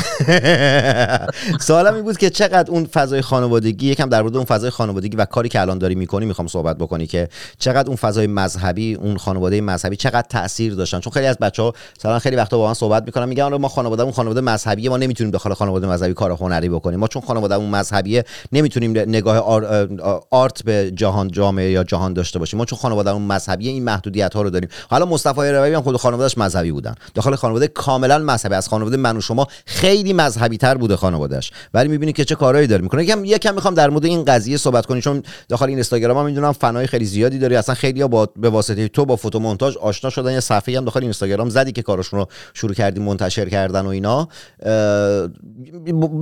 سوالم 1.66 1.94
این 1.94 2.04
بود 2.04 2.18
که 2.18 2.30
چقدر 2.30 2.70
اون 2.70 2.84
فضای 2.84 3.22
خانوادگی 3.22 3.86
یکم 3.86 4.08
در 4.08 4.22
مورد 4.22 4.36
اون 4.36 4.44
فضای 4.44 4.70
خانوادگی 4.70 5.16
و 5.16 5.24
کاری 5.24 5.48
که 5.48 5.60
الان 5.60 5.78
داری 5.78 5.94
می‌کنی 5.94 6.26
می‌خوام 6.26 6.48
صحبت 6.48 6.78
بکنی 6.78 7.06
که 7.06 7.28
چقدر 7.58 7.88
اون 7.88 7.96
فضای 7.96 8.26
مذهبی 8.26 8.94
اون 8.94 9.16
خانواده 9.16 9.60
مذهبی 9.60 9.96
چقدر 9.96 10.26
تاثیر 10.28 10.74
داشتن؟ 10.74 11.00
چون 11.00 11.12
خیلی 11.12 11.26
از 11.26 11.38
بچه 11.38 11.62
ها 11.62 11.72
مثلا 11.98 12.18
خیلی 12.18 12.36
وقتا 12.36 12.58
با 12.58 12.66
من 12.66 12.74
صحبت 12.74 13.02
می‌کنن 13.06 13.28
میگن 13.28 13.42
آره 13.42 13.58
ما 13.58 13.68
خانواده 13.68 14.02
اون 14.02 14.12
خانواده 14.12 14.40
مذهبی 14.40 14.88
ما 14.88 14.96
نمی‌تونیم 14.96 15.30
داخل 15.30 15.54
خانواده 15.54 15.86
مذهبی 15.86 16.14
کار 16.14 16.30
هنری 16.30 16.68
بکنیم. 16.68 17.00
ما 17.00 17.08
چون 17.08 17.22
خانواده 17.22 17.54
اون 17.54 17.70
مذهبیه 17.70 18.24
نمی‌تونیم 18.52 18.98
نگاه 18.98 19.38
آر- 19.38 19.88
آرت 20.30 20.62
به 20.64 20.90
جهان 20.94 21.30
جامعه 21.30 21.70
یا 21.70 21.84
جهان 21.84 22.12
داشته 22.12 22.38
باشیم. 22.38 22.58
ما 22.58 22.64
چون 22.64 22.78
خانواده 22.78 23.10
اون 23.10 23.22
مذهبیه 23.22 23.70
این 23.70 23.84
محدودیت 23.84 24.34
ها 24.34 24.42
رو 24.42 24.50
داریم. 24.50 24.68
حالا 24.90 25.06
مصطفی 25.06 25.40
روی 25.40 25.74
هم 25.74 25.82
خود 25.82 25.96
خانوادهش 25.96 26.38
مذهبی 26.38 26.72
بودن. 26.72 26.94
داخل 27.14 27.34
خانواده 27.34 27.68
کاملا 27.68 28.23
مذهبی. 28.24 28.54
از 28.54 28.68
خانواده 28.68 28.96
من 28.96 29.16
و 29.16 29.20
شما 29.20 29.46
خیلی 29.66 30.12
مذهبی 30.12 30.56
تر 30.56 30.74
بوده 30.74 30.96
خانوادهش 30.96 31.52
ولی 31.74 31.88
می‌بینی 31.88 32.12
که 32.12 32.24
چه 32.24 32.34
کارهایی 32.34 32.66
داره 32.66 32.82
می‌کنه. 32.82 33.04
یکم 33.04 33.24
یکم 33.24 33.54
می‌خوام 33.54 33.74
در 33.74 33.90
مورد 33.90 34.04
این 34.04 34.24
قضیه 34.24 34.56
صحبت 34.56 34.86
کنی 34.86 35.00
چون 35.00 35.22
داخل 35.48 35.66
این 35.66 35.74
اینستاگرام 35.74 36.18
هم 36.18 36.24
می‌دونم 36.24 36.52
فنای 36.52 36.86
خیلی 36.86 37.04
زیادی 37.04 37.38
داری. 37.38 37.56
اصلا 37.56 37.74
خیلی 37.74 38.04
با 38.04 38.28
به 38.36 38.50
واسطه 38.50 38.88
تو 38.88 39.04
با 39.04 39.16
فوتو 39.16 39.38
مونتاژ 39.38 39.76
آشنا 39.76 40.10
شدن. 40.10 40.32
یه 40.32 40.40
صفحه 40.40 40.76
هم 40.76 40.84
داخل 40.84 41.02
اینستاگرام 41.02 41.48
زدی 41.48 41.72
که 41.72 41.82
کارشون 41.82 42.20
رو 42.20 42.26
شروع 42.54 42.74
کردی 42.74 43.00
منتشر 43.00 43.48
کردن 43.48 43.86
و 43.86 43.88
اینا. 43.88 44.28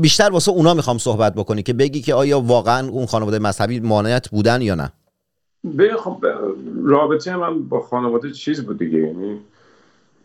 بیشتر 0.01 0.31
واسه 0.31 0.51
اونا 0.51 0.75
می‌خوام 0.75 0.99
صحبت 0.99 1.35
بکنی 1.35 1.63
که 1.63 1.73
بگی 1.73 2.01
که 2.01 2.15
آیا 2.15 2.41
واقعا 2.41 2.89
اون 2.89 3.07
خانواده 3.07 3.39
مذهبی 3.39 3.81
مانعت 3.81 4.29
بودن 4.29 4.63
یا 4.63 4.75
نه. 4.75 4.93
خب 6.05 6.25
رابطه 6.85 7.37
من 7.37 7.69
با 7.69 7.81
خانواده 7.81 8.31
چیز 8.31 8.61
بود 8.61 8.79
دیگه. 8.79 8.99
یعنی 8.99 9.39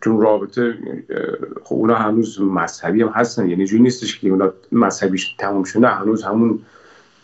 چون 0.01 0.21
رابطه 0.21 0.77
خب 1.63 1.75
اونا 1.75 1.95
هنوز 1.95 2.41
مذهبی 2.41 3.01
هم 3.01 3.07
هستن 3.07 3.49
یعنی 3.49 3.65
جوری 3.65 3.83
نیستش 3.83 4.19
که 4.19 4.29
اونا 4.29 4.53
مذهبیش 4.71 5.35
تموم 5.39 5.63
شده 5.63 5.87
هنوز 5.87 6.23
همون 6.23 6.59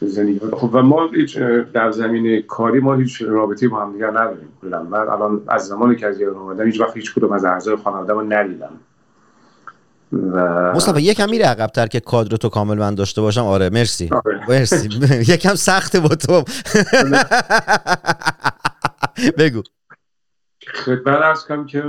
زندگی 0.01 0.39
خب 0.39 0.69
و 0.73 0.81
ما 0.81 1.07
هیچ 1.07 1.37
در 1.73 1.91
زمینه 1.91 2.41
کاری 2.41 2.79
ما 2.79 2.95
هیچ 2.95 3.21
رابطه 3.21 3.67
با 3.67 3.81
هم 3.81 3.93
دیگر 3.93 4.09
نداریم 4.09 4.49
کلا. 4.61 4.83
من 4.83 4.99
الان 4.99 5.41
از 5.47 5.67
زمانی 5.67 5.95
که 5.95 6.07
از 6.07 6.19
ایران 6.19 6.35
اومدم 6.35 6.65
هیچ 6.65 6.81
وقت 6.81 6.95
هیچ 6.95 7.13
کدوم 7.13 7.31
از 7.31 7.45
اعضای 7.45 7.75
خانواده 7.75 8.13
من 8.13 8.33
ندیدم. 8.33 8.79
و 10.13 10.71
مصطفی 10.75 11.01
یکم 11.01 11.29
میره 11.29 11.45
عقبتر 11.45 11.87
که 11.87 11.99
کادر 11.99 12.37
تو 12.37 12.49
کامل 12.49 12.77
من 12.77 12.95
داشته 12.95 13.21
باشم. 13.21 13.45
آره 13.45 13.69
مرسی. 13.69 14.09
آره. 14.25 14.49
مرسی. 14.49 14.89
یکم 15.33 15.55
سخته 15.55 15.99
با 15.99 16.07
تو. 16.07 16.43
بگو. 19.37 19.61
خدمت 20.85 21.07
ارز 21.07 21.43
کنم 21.43 21.65
که 21.65 21.83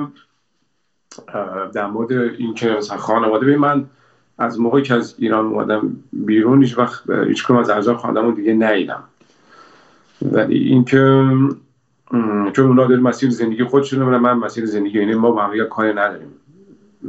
در 1.73 1.87
مورد 1.87 2.13
این 2.13 2.55
که 2.55 2.69
مثلا 2.69 2.97
خانواده 2.97 3.57
من 3.57 3.85
از 4.39 4.61
موقعی 4.61 4.83
که 4.83 4.95
از 4.95 5.15
ایران 5.19 5.47
اومدم 5.47 5.97
بیرون 6.13 6.63
هیچ 6.63 6.79
وقت 6.79 7.11
هیچ 7.11 7.51
از 7.51 7.71
اعضای 7.71 7.97
خانواده 7.97 8.37
دیگه 8.37 8.55
ندیدم 8.55 9.03
ولی 10.23 10.59
اینکه 10.59 10.99
چون 12.53 12.67
اونا 12.67 12.87
مسیر 12.87 13.31
زندگی 13.31 13.65
خودشون 13.65 14.03
و 14.03 14.19
من 14.19 14.33
مسیر 14.33 14.67
زندگی 14.67 14.99
یعنی 14.99 15.15
ما 15.15 15.31
با 15.31 15.43
هم 15.43 15.65
کاری 15.65 15.93
نداریم. 15.93 16.29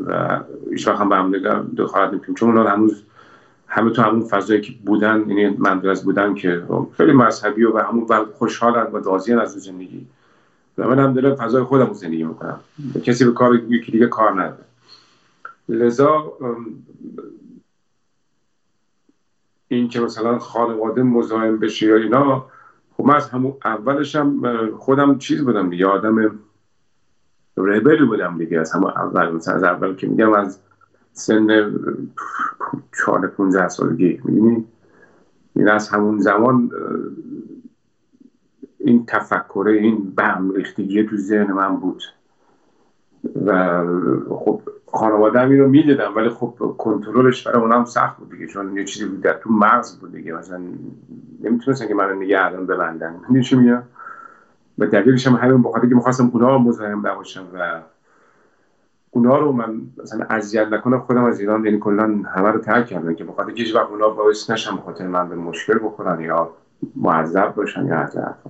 و 0.06 0.40
هیچ 0.72 0.88
وقت 0.88 1.02
هم 1.02 1.10
به 1.10 1.16
هم 1.16 1.32
دخالت 1.78 2.10
نمی‌کنیم. 2.10 2.36
چون 2.36 2.58
اونا 2.58 2.70
هنوز 2.70 3.04
همه 3.68 3.90
تو 3.90 4.02
همون 4.02 4.22
فضایی 4.22 4.62
که 4.62 4.74
بودن 4.86 5.26
یعنی 5.28 5.56
من 5.58 5.90
از 5.90 6.06
بودن 6.06 6.34
که 6.34 6.64
خیلی 6.98 7.12
مذهبی 7.12 7.64
و 7.64 7.78
همون 7.78 8.06
و 8.10 8.26
خوشحالن 8.34 8.92
و 8.92 8.98
راضیان 8.98 9.40
از 9.40 9.52
زندگی. 9.52 10.06
و 10.78 10.88
من 10.88 11.00
هم 11.00 11.14
دارم 11.14 11.36
فضای 11.36 11.64
خودم 11.64 11.86
رو 11.88 11.94
زندگی 11.94 12.24
می‌کنم. 12.24 12.60
کسی 13.04 13.26
به 13.26 13.32
کار 13.32 13.56
یکی 13.56 13.92
دیگه 13.92 14.08
کار 14.08 14.42
نداره. 14.42 14.66
لذا 15.70 16.34
این 19.68 19.90
که 19.90 20.00
مثلا 20.00 20.40
خانواده 20.40 21.04
مزاحم 21.04 21.58
بشه 21.58 21.86
یا 21.86 21.96
اینا 21.96 22.46
خب 22.98 23.06
من 23.06 23.16
از 23.16 23.30
همون 23.30 23.54
اولش 23.66 24.16
هم 24.16 24.72
خودم 24.78 25.18
چیز 25.18 25.42
بودم 25.42 25.70
دیگه 25.70 25.86
آدم 25.86 26.40
ریبل 27.58 28.06
بودم 28.06 28.38
دیگه 28.38 28.60
از 28.60 28.72
همون 28.72 28.92
اول. 28.92 29.32
مثلا 29.32 29.56
از 29.56 29.64
اول 29.64 29.96
که 29.96 30.08
میگم 30.08 30.34
از 30.34 30.60
سن 31.14 31.74
چهار 32.98 33.28
15 33.28 33.68
سالگی. 33.68 34.22
می‌دونی؟ 34.24 34.66
این 35.56 35.70
از 35.70 35.90
همون 35.90 36.20
زمان 36.20 36.72
این 38.86 39.06
تفکره 39.06 39.72
این 39.72 40.14
بم 40.18 40.52
ریختگی 40.56 41.04
تو 41.04 41.18
ذهن 41.18 41.52
من 41.52 41.76
بود. 41.76 42.04
و 43.46 43.80
خب 44.30 44.62
خانواده 44.92 45.40
هم 45.40 45.50
این 45.50 45.60
رو 45.60 45.70
می‌دیدم 45.70 46.16
ولی 46.16 46.30
خب 46.30 46.76
کنترلش 46.78 47.48
برای 47.48 47.62
اونم 47.62 47.86
سخت 47.86 48.18
بود 48.18 48.32
دیگه 48.32 48.48
چون 48.48 48.78
یه 48.78 48.84
چیزی 48.84 49.06
بود 49.06 49.22
در 49.22 49.34
تو 49.34 49.50
مغز 49.52 50.00
بود 50.00 50.12
دیگه. 50.12 50.34
مثلا 50.34 50.62
نمی‌تونستن 51.44 51.88
که 51.88 51.94
منو 51.94 52.16
نگه 52.16 52.46
الان 52.46 52.66
ببندن. 52.66 53.16
می‌دونی 53.30 53.64
میگم؟ 53.64 53.84
و 54.78 54.86
دلیلش 54.86 55.28
هم 55.28 55.34
همین 55.34 55.62
بخاطر 55.62 55.88
که 55.88 55.96
می‌خواستم 55.96 56.30
اونا 56.34 56.58
مزاحم 56.58 57.08
نباشم 57.08 57.46
و 57.54 57.82
اونا 59.12 59.38
رو 59.38 59.52
من 59.52 59.82
مثلا 60.04 60.26
اذیت 60.30 60.68
نکنم 60.68 61.00
خودم 61.00 61.24
از 61.24 61.40
ایران 61.40 61.66
یعنی 61.66 61.80
کلا 61.80 62.04
همه 62.36 62.52
رو 62.52 62.60
ترک 62.60 62.86
کردم 62.86 63.16
که 63.16 63.24
بخاطر 63.24 63.52
که 63.52 63.64
هیچ 63.64 63.76
وقت 63.76 63.90
اونا 63.90 64.10
باعث 64.10 64.50
نشم 64.50 64.78
بخاطر 64.78 65.08
من 65.08 65.30
به 65.30 65.36
مشکل 65.36 65.80
بخورن 65.84 66.22
یا 66.22 66.50
معذب 66.96 67.56
باشن 67.56 67.86
یا. 67.86 68.10
و 68.16 68.50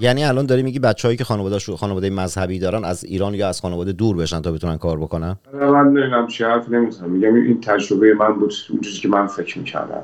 یعنی 0.00 0.24
الان 0.24 0.46
داری 0.46 0.62
میگی 0.62 0.78
بچه‌هایی 0.78 1.16
که 1.16 1.24
خانواده 1.24 1.58
خانواده 1.58 2.10
مذهبی 2.10 2.58
دارن 2.58 2.84
از 2.84 3.04
ایران 3.04 3.34
یا 3.34 3.48
از 3.48 3.60
خانواده 3.60 3.92
دور 3.92 4.16
بشن 4.16 4.42
تا 4.42 4.52
بتونن 4.52 4.78
کار 4.78 4.98
بکنن؟ 4.98 5.36
من 5.52 5.86
نمی‌دونم 5.86 6.26
چه 6.26 6.46
حرف 6.46 6.68
نمی‌زنم. 6.68 7.10
میگم 7.10 7.34
این 7.34 7.60
تجربه 7.60 8.14
من 8.14 8.32
بود 8.32 8.54
اون 8.70 8.80
چیزی 8.80 8.98
که 8.98 9.08
من 9.08 9.26
فکر 9.26 9.58
می‌کردم. 9.58 10.02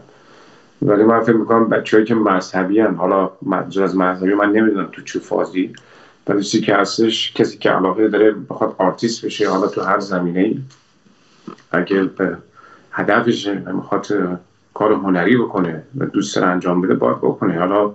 ولی 0.83 1.03
من 1.03 1.20
فکر 1.20 1.37
می‌کنم 1.37 1.68
بچه‌هایی 1.68 2.07
که 2.07 2.14
مذهبی‌ان. 2.15 2.95
حالا 2.94 3.31
منظور 3.42 3.85
از 3.85 3.96
مذهبی 3.96 4.35
من 4.35 4.53
نمی‌دونم 4.53 4.88
تو 4.92 5.03
چه 5.03 5.18
فازی. 5.18 5.72
ولی 6.29 6.42
چیزی 6.42 6.64
که 6.64 6.75
هستش 6.75 7.33
کسی 7.33 7.59
که 7.59 7.70
علاقه 7.70 8.09
داره 8.09 8.35
بخواد 8.51 8.75
آرتیست 8.79 9.25
بشه 9.25 9.51
حالا 9.51 9.66
تو 9.66 9.83
هر 9.83 10.01
زمینه 10.01 10.40
ای 10.40 10.59
اگه 11.70 12.03
به 12.03 12.37
هدفش 12.90 13.46
می‌خواد 13.46 14.07
کار 14.75 14.92
هنری 14.92 15.37
بکنه 15.37 15.83
و 15.98 16.07
دوست 16.07 16.37
داره 16.37 16.48
انجام 16.48 16.81
بده 16.81 16.94
باید 16.94 17.16
بکنه. 17.16 17.59
حالا 17.59 17.92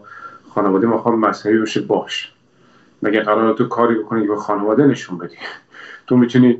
خانواده 0.58 0.88
می‌خواد 0.88 1.16
مذهبی 1.16 1.58
بشه 1.58 1.82
باش. 1.82 2.34
مگه 3.02 3.22
قرار 3.22 3.54
تو 3.54 3.68
کاری 3.68 3.96
بکنی 3.96 4.22
که 4.22 4.28
به 4.28 4.36
خانواده 4.36 4.86
نشون 4.86 5.18
بدی؟ 5.18 5.36
تو 6.08 6.18
می‌تونی 6.18 6.58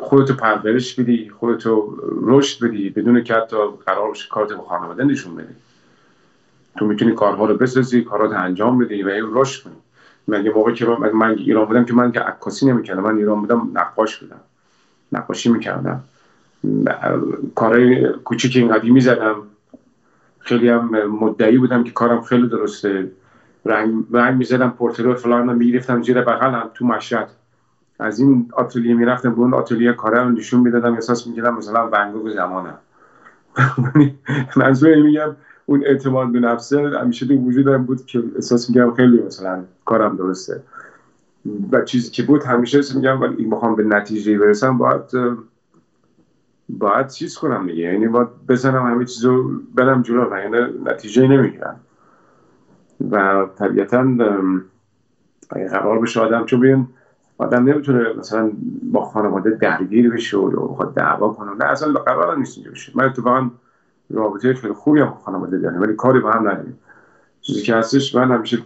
خودتو 0.00 0.34
پرورش 0.34 0.94
بدی 0.94 1.30
خودتو 1.40 1.96
رشد 2.22 2.66
بدی 2.66 2.90
بدون 2.90 3.24
که 3.24 3.34
حتی 3.34 3.56
قرار 3.86 4.08
باشه 4.08 4.28
کارت 4.28 4.48
به 4.48 4.62
خانواده 4.68 5.04
نشون 5.04 5.36
بدی. 5.36 5.54
تو 6.78 6.86
می‌تونی 6.86 7.14
کارها 7.14 7.46
رو 7.46 7.54
بسازی 7.54 8.02
کارات 8.02 8.32
انجام 8.32 8.78
بدی 8.78 9.02
و 9.02 9.08
این 9.08 9.24
رشد 9.32 9.62
کنی. 9.64 9.74
مگه 10.28 10.50
موقعی 10.50 10.74
که 10.74 10.86
من, 10.86 11.10
من 11.10 11.30
ایران 11.30 11.64
بودم 11.64 11.84
که 11.84 11.94
من 11.94 12.12
که 12.12 12.20
عکاسی 12.20 12.66
نمی‌کردم 12.66 13.02
من 13.02 13.16
ایران 13.16 13.40
بودم 13.40 13.70
نقاش 13.74 14.16
بودم 14.16 14.40
نقاشی 15.12 15.52
می‌کردم. 15.52 16.04
کارهای 17.54 18.08
کوچیک 18.12 18.56
این 18.56 18.68
قدیمی 18.68 19.00
زدم 19.00 19.36
خیلی 20.46 20.68
هم 20.68 21.06
مدعی 21.06 21.58
بودم 21.58 21.84
که 21.84 21.90
کارم 21.92 22.20
خیلی 22.20 22.48
درسته. 22.48 23.10
رنگ, 23.64 24.04
رنگ 24.12 24.36
می‌زدم 24.36 24.70
پورترو 24.70 25.14
فلان 25.14 25.48
رو 25.48 25.54
می‌گرفتم 25.54 26.02
زیر 26.02 26.22
بغلم 26.22 26.70
تو 26.74 26.86
مشهد. 26.86 27.28
از 27.98 28.20
این 28.20 28.50
آتلیه 28.52 28.94
می‌رفتم 28.94 29.34
به 29.34 29.40
اون 29.40 29.54
آتلیه 29.54 29.92
کاره 29.92 30.22
رو 30.22 30.28
نشون 30.28 30.60
می‌دادم. 30.60 30.94
احساس 30.94 31.26
می‌کردم 31.26 31.54
مثلا 31.56 31.88
ونگوگ 31.92 32.30
زمانم 32.30 32.78
منظور 34.56 34.94
میگم 34.94 35.36
اون 35.66 35.82
اعتماد 35.86 36.32
به 36.32 36.40
نفسه 36.40 36.90
همیشه 37.00 37.26
تو 37.26 37.34
وجودم 37.34 37.84
بود 37.84 38.06
که 38.06 38.22
احساس 38.34 38.70
میگم 38.70 38.94
خیلی 38.94 39.22
مثلا 39.22 39.64
کارم 39.84 40.16
درسته. 40.16 40.62
و 41.72 41.80
چیزی 41.84 42.10
که 42.10 42.22
بود 42.22 42.44
همیشه 42.44 42.80
میگم 42.94 43.20
ولی 43.20 43.44
می‌خوام 43.44 43.76
به 43.76 43.82
نتیجه 43.84 44.38
برسم 44.38 44.78
باید 44.78 45.00
باید 46.86 47.08
چیز 47.08 47.38
کنم 47.38 47.66
دیگه. 47.66 47.82
یعنی 47.82 48.08
باید 48.08 48.28
بزنم 48.48 48.86
همه 48.86 49.04
چیزو 49.04 49.50
برم 49.74 50.02
جلو 50.02 50.30
و 50.30 50.38
یعنی 50.38 50.56
نتیجه 50.84 51.28
نمی‌گیرم. 51.28 51.80
و 53.10 53.46
طبیعتا 53.58 54.06
اگه 55.50 55.68
قرار 55.68 55.98
بشه 55.98 56.20
آدم 56.20 56.44
چون 56.44 56.60
بین 56.60 56.88
آدم 57.38 57.64
نمی‌تونه 57.64 58.12
مثلا 58.18 58.52
با 58.82 59.04
خانواده 59.04 59.50
درگیر 59.50 60.10
بشه 60.10 60.36
و 60.36 60.68
بخواد 60.68 60.94
دعوا 60.94 61.28
کنه. 61.28 61.54
نه 61.54 61.64
اصلا 61.64 61.92
قرار 61.92 62.36
نیست 62.36 62.56
اینجا 62.56 62.70
بشه. 62.70 62.92
من 62.94 63.04
اتفاقا 63.04 63.50
رابطه 64.10 64.54
خیلی 64.54 64.74
خوبی 64.74 65.00
هم 65.00 65.06
با 65.06 65.14
خانواده 65.14 65.58
داریم 65.58 65.80
ولی 65.80 65.94
کاری 65.94 66.20
با 66.20 66.30
هم 66.30 66.48
نداریم. 66.48 66.78
چیزی 67.40 67.62
که 67.62 67.74
هستش 67.74 68.14
من 68.14 68.30
همیشه 68.30 68.58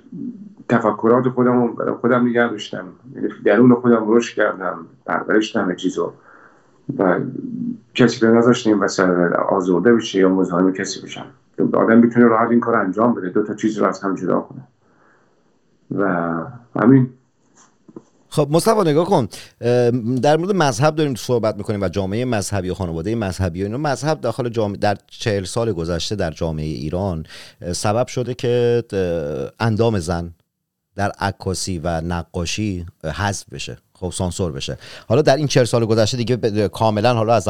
تفکرات 0.69 1.29
خودم 1.29 1.63
رو 1.63 1.73
برای 1.75 1.95
خودم 1.95 2.27
نگه 2.27 2.41
یعنی 2.41 3.29
درون 3.45 3.75
خودم 3.75 4.05
رشد 4.07 4.35
کردم 4.37 4.87
پرورش 5.07 5.57
همه 5.57 5.75
چیزو 5.75 6.13
و 6.99 7.21
کسی 7.95 8.27
رو 8.27 8.39
نذاشته 8.39 8.71
این 8.71 8.79
وسط 8.79 9.09
آزرده 9.49 9.95
بشه 9.95 10.19
یا 10.19 10.29
مزاحم 10.29 10.73
کسی 10.73 11.01
بشن. 11.01 11.25
آدم 11.75 11.99
می‌تونه 11.99 12.27
راحت 12.27 12.51
این 12.51 12.61
کار 12.61 12.77
انجام 12.77 13.15
بده. 13.15 13.29
دو 13.29 13.43
تا 13.47 13.55
چیز 13.55 13.79
رو 13.79 13.87
از 13.87 14.01
هم 14.01 14.15
جدا 14.15 14.41
کنه. 14.41 14.69
و 15.91 16.35
همین. 16.81 17.11
خب 18.29 18.49
مصطفی 18.51 18.81
نگاه 18.81 19.07
کن. 19.07 19.29
در 20.21 20.37
مورد 20.37 20.55
مذهب 20.55 20.95
داریم 20.95 21.15
صحبت 21.15 21.57
می‌کنیم 21.57 21.83
و 21.83 21.89
جامعه 21.89 22.25
مذهبی 22.25 22.71
و 22.71 22.75
خانواده 22.75 23.15
مذهبی 23.15 23.63
و 23.63 23.67
اینا. 23.67 23.79
مذهب 23.79 24.21
داخل 24.21 24.49
جامعه 24.49 24.77
در 24.77 24.97
چهل 25.07 25.45
سال 25.45 25.73
گذشته 25.73 26.17
در 26.17 26.31
جامعه 26.31 26.67
ایران 26.67 27.25
سبب 27.73 28.07
شده 28.07 28.35
که 28.35 28.85
اندام 29.61 29.99
زن 29.99 30.35
در 30.97 31.13
عکاسی 31.19 31.81
و 31.85 32.01
نقاشی 32.01 32.87
حذف 33.05 33.45
بشه. 33.53 33.79
خب 34.01 34.11
سانسور 34.11 34.53
بشه. 34.53 34.79
حالا 35.09 35.23
در 35.23 35.37
این 35.37 35.47
چهل 35.47 35.65
سال 35.65 35.85
گذشته 35.85 36.17
دیگه 36.17 36.37
ب- 36.37 36.67
کاملا 36.67 37.15
حالا 37.15 37.35
از 37.35 37.49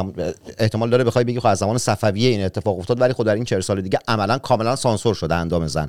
احتمال 0.58 0.90
داره 0.90 1.04
بخوای 1.04 1.24
بگی 1.24 1.40
خب 1.40 1.46
از 1.46 1.58
زمان 1.58 1.78
صفویه 1.78 2.28
این 2.28 2.44
اتفاق 2.44 2.78
افتاد 2.78 3.00
ولی 3.00 3.12
خب 3.12 3.24
در 3.24 3.34
این 3.34 3.44
چهل 3.44 3.60
سال 3.60 3.80
دیگه 3.80 3.98
عملا 4.08 4.38
کاملا 4.38 4.76
سانسور 4.76 5.14
شده 5.14 5.34
اندام 5.34 5.66
زن. 5.66 5.88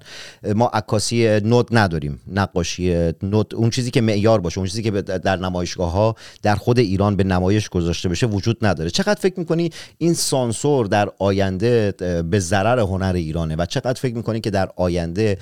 ما 0.55 0.67
عکاسی 0.67 1.39
نود 1.39 1.67
نداریم 1.71 2.19
نقاشی 2.27 3.11
نود 3.23 3.55
اون 3.55 3.69
چیزی 3.69 3.91
که 3.91 4.01
معیار 4.01 4.41
باشه 4.41 4.57
اون 4.57 4.67
چیزی 4.67 4.83
که 4.83 4.91
در 5.01 5.35
نمایشگاه 5.35 5.91
ها 5.91 6.15
در 6.41 6.55
خود 6.55 6.79
ایران 6.79 7.15
به 7.15 7.23
نمایش 7.23 7.69
گذاشته 7.69 8.09
بشه 8.09 8.27
وجود 8.27 8.65
نداره. 8.65 8.89
چقدر 8.89 9.19
فکر 9.19 9.39
می‌کنی 9.39 9.69
این 9.97 10.13
سانسور 10.13 10.85
در 10.85 11.09
آینده 11.19 11.93
به 12.29 12.39
ضرر 12.39 12.79
هنر 12.79 13.13
ایرانه 13.15 13.55
و 13.55 13.65
چقدر 13.65 13.99
فکر 14.01 14.15
می‌کنی 14.15 14.41
که 14.41 14.49
در 14.49 14.69
آینده 14.75 15.37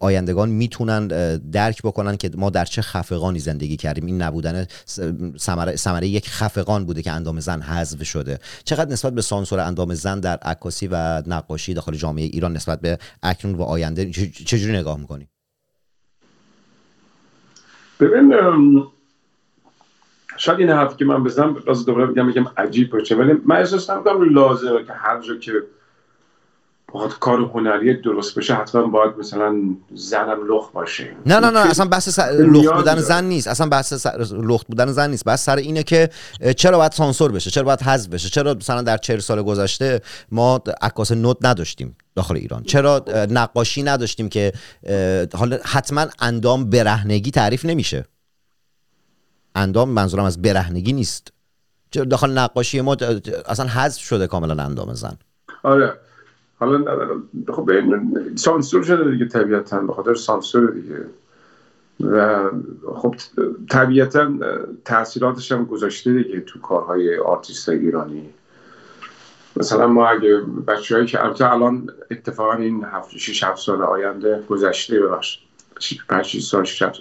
آیندگان 0.00 0.48
می‌تونن 0.48 1.06
درک 1.36 1.82
بکنن 1.82 2.16
که 2.16 2.30
ما 2.36 2.50
در 2.50 2.64
چه 2.64 2.82
خفقانی 2.82 3.38
زندگی 3.38 3.76
کردیم؟ 3.76 4.06
این 4.06 4.22
نبودن 4.22 4.55
س- 4.84 5.00
ثمره 5.38 5.76
ثمره 5.76 6.06
یک 6.06 6.28
خفقان 6.28 6.84
بوده 6.84 7.02
که 7.02 7.12
اندام 7.12 7.40
زن 7.40 7.60
حذف 7.62 8.02
شده. 8.02 8.38
چقدر 8.64 8.90
نسبت 8.90 9.12
به 9.12 9.22
سانسور 9.22 9.60
اندام 9.60 9.94
زن 9.94 10.20
در 10.20 10.36
عکاسی 10.36 10.88
و 10.92 11.22
نقاشی 11.26 11.74
داخل 11.74 11.94
جامعه 11.94 12.24
ایران 12.24 12.52
نسبت 12.52 12.80
به 12.80 12.98
اکنون 13.22 13.54
و 13.54 13.62
آینده 13.62 14.10
چجوری 14.46 14.72
نگاه 14.72 14.98
می‌کنی؟ 14.98 15.28
ببین 18.00 18.34
شاید 20.36 20.58
این 20.58 20.70
حرفی 20.70 20.96
که 20.96 21.04
من 21.04 21.24
بزنم 21.24 21.54
باز 21.54 21.86
دوباره 21.86 22.06
بگم 22.06 22.30
یکم 22.30 22.46
عجیب 22.56 22.90
باشه. 22.90 23.14
ولی 23.14 23.32
من 23.44 23.56
احساس 23.56 23.90
نمی‌کنم 23.90 24.34
لازمه 24.34 24.84
که 24.84 24.92
هر 24.92 25.20
جا 25.20 25.36
که 25.36 25.52
بخواد 26.94 27.18
کار 27.18 27.38
هنری 27.38 27.94
درست 27.94 28.38
بشه 28.38 28.54
حتما 28.54 28.86
باید 28.86 29.16
مثلا 29.18 29.76
زنم 29.94 30.38
لخ 30.48 30.70
باشه. 30.70 31.16
نه 31.26 31.40
نه 31.40 31.50
نه 31.50 31.58
اصلا 31.58 31.86
بحث 31.88 32.08
س... 32.08 32.18
نیاز 32.18 32.40
لخت 32.40 32.74
بودن 32.76 32.94
داره. 32.94 33.00
زن 33.00 33.24
نیست. 33.24 33.48
اصلا 33.48 33.68
بحث 33.68 33.94
س... 33.94 34.06
لخت 34.32 34.66
بودن 34.66 34.92
زن 34.92 35.10
نیست. 35.10 35.24
بحث 35.24 35.44
سر 35.44 35.56
اینه 35.56 35.82
که 35.82 36.10
چرا 36.56 36.78
باید 36.78 36.92
سانسور 36.92 37.32
بشه؟ 37.32 37.50
چرا 37.50 37.64
باید 37.64 37.82
حذف 37.82 38.08
بشه؟ 38.08 38.28
چرا 38.28 38.54
مثلا 38.54 38.82
در 38.82 38.96
چهل 38.96 39.18
سال 39.18 39.42
گذشته 39.42 40.00
ما 40.32 40.60
عکاس 40.82 41.12
نوت 41.12 41.36
نداشتیم 41.42 41.96
داخل 42.14 42.36
ایران؟ 42.36 42.62
چرا 42.62 43.04
نقاشی 43.30 43.82
نداشتیم 43.82 44.28
که 44.28 44.52
حالا 45.34 45.58
حتما 45.64 46.06
اندام 46.20 46.70
برهنگی 46.70 47.30
تعریف 47.30 47.64
نمیشه. 47.64 48.04
اندام 49.54 49.88
منظورم 49.88 50.24
از 50.24 50.42
برهنگی 50.42 50.92
نیست. 50.92 51.32
چرا 51.90 52.04
داخل 52.04 52.30
نقاشی 52.30 52.80
ما 52.80 52.96
اصلا 53.46 53.66
حذف 53.66 54.00
شده 54.00 54.26
کاملا 54.26 54.62
اندام 54.62 54.94
زن؟ 54.94 55.16
آره. 55.62 55.92
حالا 56.58 57.06
خب 57.48 57.70
سانسور 58.36 58.82
شده 58.82 59.10
دیگه 59.10 59.28
طبیعتا 59.28 59.80
به 59.80 59.92
خاطر 59.92 60.14
سانسور 60.14 60.70
دیگه. 60.70 61.04
و 62.00 62.50
خب 62.94 63.14
طبیعتا 63.70 64.32
تاثیراتش 64.84 65.52
هم 65.52 65.64
گذاشته 65.64 66.12
دیگه 66.12 66.40
تو 66.40 66.60
کارهای 66.60 67.18
آرتیست 67.18 67.68
ایرانی. 67.68 68.28
مثلا 69.56 69.86
ما 69.86 70.08
اگه 70.08 70.40
بچه‌هایی 70.66 71.06
که 71.06 71.24
البته 71.24 71.52
الان 71.52 71.90
اتفاقا 72.10 72.52
این 72.52 72.84
هفت 72.84 73.10
شیش 73.16 73.44
هفت 73.44 73.58
سال 73.58 73.82
آینده 73.82 74.42
گذشته 74.48 75.00
ببخش 75.00 75.38
پنج 76.08 76.24
شیش 76.24 76.44
سال 76.44 76.64
شیش 76.64 76.82
هفت 76.82 76.98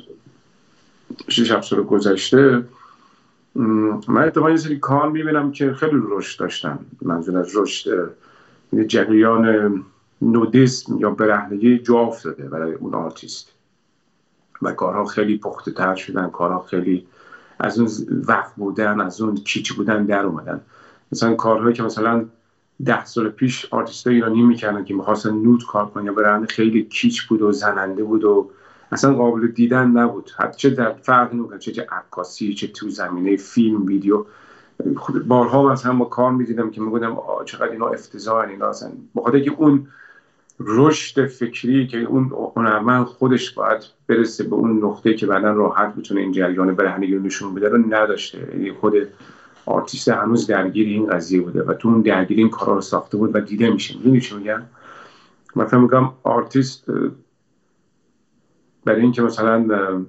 شیش 1.28 1.52
هفت 1.52 1.64
سال 1.64 1.84
گذشته. 1.84 2.64
من 4.08 4.24
اتفاقا 4.24 4.50
یه 4.50 4.58
سری 4.58 4.80
کار 4.80 5.12
می‌بینم 5.12 5.52
که 5.52 5.74
خیلی 5.74 6.02
رشد 6.10 6.40
داشتن. 6.40 6.80
منظور 7.02 7.38
از 7.38 7.58
رشد 7.58 8.12
جریان 8.84 9.86
نودیسم 10.22 10.98
یا 10.98 11.10
برهنگی 11.10 11.80
جا 11.80 12.00
افتاده 12.00 12.50
برای 12.50 12.74
اون 12.74 12.94
آرتیست. 12.94 13.52
و 14.62 14.72
کارها 14.72 15.06
خیلی 15.06 15.38
پخته 15.38 15.72
تر 15.72 15.96
شدن 15.96 16.30
کارها 16.30 16.62
خیلی 16.62 17.08
از 17.60 17.80
اون 17.80 17.90
وقیح 18.28 18.56
بودن 18.56 19.02
از 19.02 19.22
اون 19.22 19.36
کیچ 19.36 19.74
بودن 19.74 20.06
در 20.06 20.26
اومدن. 20.26 20.62
مثلا 21.12 21.34
کارهایی 21.36 21.76
که 21.76 21.84
مثلا 21.84 22.26
ده 22.86 23.06
سال 23.06 23.30
پیش 23.30 23.66
آرتیست 23.72 24.08
ایرانی 24.08 24.42
می‌کردن 24.42 24.86
که 24.86 24.94
می‌خواستن 24.94 25.34
nude 25.34 25.66
کار 25.66 25.86
کنن 25.86 26.06
یا 26.06 26.14
برهنه 26.14 26.46
خیلی 26.46 26.84
کیچ 26.84 27.28
بود 27.28 27.42
و 27.42 27.52
زننده 27.52 28.04
بود 28.04 28.24
و 28.24 28.50
اصلا 28.92 29.14
قابل 29.14 29.48
دیدن 29.48 29.88
نبود. 29.88 30.32
حتی 30.38 30.58
چه 30.58 30.70
در 30.70 30.94
فرق 30.94 31.34
نمی‌کرد 31.34 31.60
چه 31.60 31.72
چه 31.72 31.88
عکاسی 31.92 32.54
چه 32.54 32.68
تو 32.68 32.90
زمینه 32.90 33.36
فیلم 33.36 33.86
ویدیو. 33.86 34.26
خود 34.98 35.28
بارها 35.28 35.72
مثلا 35.72 35.94
ما 35.94 36.06
کار 36.06 36.32
می‌دیدم 36.32 36.72
که 36.72 36.82
می‌گفتم 36.82 37.18
چقدر 37.46 37.72
اینا 37.72 37.88
افتضاحن 37.88 38.50
اینا 38.50 38.70
اصلا 38.70 38.92
بخاطر 39.16 39.40
که 39.40 39.52
اون 39.58 39.88
رشد 40.60 41.28
فکری 41.28 41.88
که 41.88 41.98
اون 41.98 42.32
هنرمند 42.56 43.06
خودش 43.06 43.52
باید 43.52 43.84
برسه 44.08 44.44
به 44.44 44.56
اون 44.56 44.84
نقطه 44.84 45.14
که 45.14 45.26
بعدا 45.26 45.52
راحت 45.52 45.96
بتونه 45.96 46.22
این 46.22 46.32
جریان 46.32 46.76
برهنگی 46.76 47.16
رو 47.16 47.24
نشون 47.24 47.56
بده 47.56 47.70
رو 47.70 47.78
نداشته. 47.78 48.50
یعنی 48.54 48.72
خود 48.72 48.94
آرتیست 49.66 50.10
هنوز 50.10 50.48
درگیر 50.48 50.88
این 50.88 51.08
قضیه 51.08 51.42
بوده 51.42 51.64
و 51.64 51.74
تو 51.74 51.88
اون 51.90 52.02
درگیری 52.02 52.42
این 52.42 52.50
کارا 52.50 52.74
رو 52.74 52.82
ساخته 52.82 53.18
بود 53.18 53.36
و 53.36 53.40
دیده 53.40 53.70
میشه. 53.70 53.98
می‌دونی 53.98 54.22
چی 54.22 54.36
میگم؟ 54.36 54.62
مثلا 55.56 55.80
میگم 55.80 56.12
آرتیست 56.24 56.86
برای 58.86 59.02
اینکه 59.02 59.22
مثلا 59.22 60.06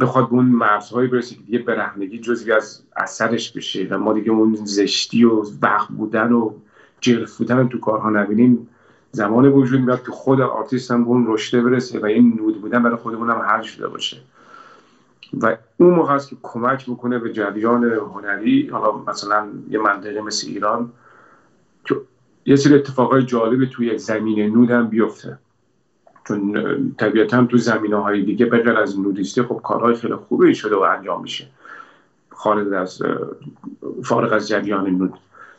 بخواد 0.00 0.28
به 0.28 0.34
اون 0.34 0.44
مرزهایی 0.44 1.08
برسه 1.08 1.34
که 1.34 1.42
دیگه 1.42 1.58
برهنگی 1.58 2.18
جزوی 2.18 2.52
از 2.52 2.82
اثرش 2.96 3.52
بشه 3.52 3.86
و 3.90 3.98
ما 3.98 4.12
دیگه 4.12 4.30
اون 4.30 4.54
زشتی 4.54 5.24
و 5.24 5.42
وقیح 5.62 5.88
بودن 5.88 6.32
و 6.32 6.52
جلف 7.00 7.38
بودن 7.38 7.68
تو 7.68 7.80
کارها 7.80 8.10
نبینیم. 8.10 8.68
زمان 9.12 9.46
وجود 9.46 9.80
میاد 9.80 10.04
که 10.04 10.10
خود 10.10 10.40
آرتیست 10.40 10.90
هم 10.90 11.04
به 11.04 11.10
اون 11.10 11.24
رشده 11.26 11.62
برسه 11.62 11.98
و 11.98 12.04
این 12.04 12.38
nude 12.38 12.60
بودن 12.60 12.82
برای 12.82 12.96
خودمون 12.96 13.30
هم 13.30 13.38
حل 13.38 13.62
شده 13.62 13.88
باشه. 13.88 14.16
و 15.40 15.56
اون 15.76 15.94
موقع 15.94 16.18
که 16.18 16.36
کمک 16.42 16.90
بکنه 16.90 17.18
به 17.18 17.32
جریان 17.32 17.84
هنری 17.84 18.68
حالا 18.68 18.92
مثلا 19.06 19.48
یه 19.70 19.78
منطقه 19.78 20.20
مثل 20.20 20.46
ایران 20.46 20.92
که 21.84 21.94
یه 22.46 22.56
سری 22.56 22.74
اتفاقای 22.74 23.22
جالبی 23.22 23.66
توی 23.66 23.98
زمینه 23.98 24.52
nude 24.54 24.70
هم 24.70 24.88
بیفته. 24.88 25.38
چون 26.24 26.94
طبیعتا 26.98 27.44
تو 27.44 27.56
زمینه 27.56 27.96
های 27.96 28.22
دیگه 28.22 28.46
بغیر 28.46 28.76
از 28.76 29.00
نودیستی 29.00 29.42
خب 29.42 29.60
کارهای 29.64 29.94
خیلی 29.94 30.14
خوبی 30.14 30.54
شده 30.54 30.76
و 30.76 30.80
انجام 30.80 31.22
میشه. 31.22 31.46
خارج 32.30 32.72
از 32.72 33.02
فارغ 34.04 34.32
از 34.32 34.48
جریان 34.48 34.90
نود. 34.90 35.14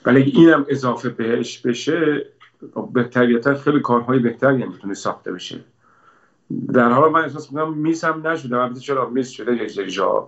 ولی 0.05 0.21
اینم 0.21 0.65
اضافه 0.69 1.09
بهش 1.09 1.59
بشه 1.59 2.25
خب 2.73 2.89
به 2.93 3.03
طبیعتا 3.03 3.55
خیلی 3.55 3.79
کارهای 3.79 4.19
بهتری 4.19 4.63
هم 4.63 4.71
می‌تونه 4.71 4.93
ساخته 4.93 5.31
بشه. 5.31 5.59
در 6.73 6.89
حال 6.89 7.11
من 7.11 7.21
احساس 7.21 7.51
می‌کنم 7.51 7.73
میز 7.73 8.03
هم 8.03 8.27
نشده. 8.27 8.57
البته 8.57 8.79
چرا 8.79 9.09
میز 9.09 9.29
شده 9.29 9.55
یه 9.55 9.87
جا. 9.87 10.27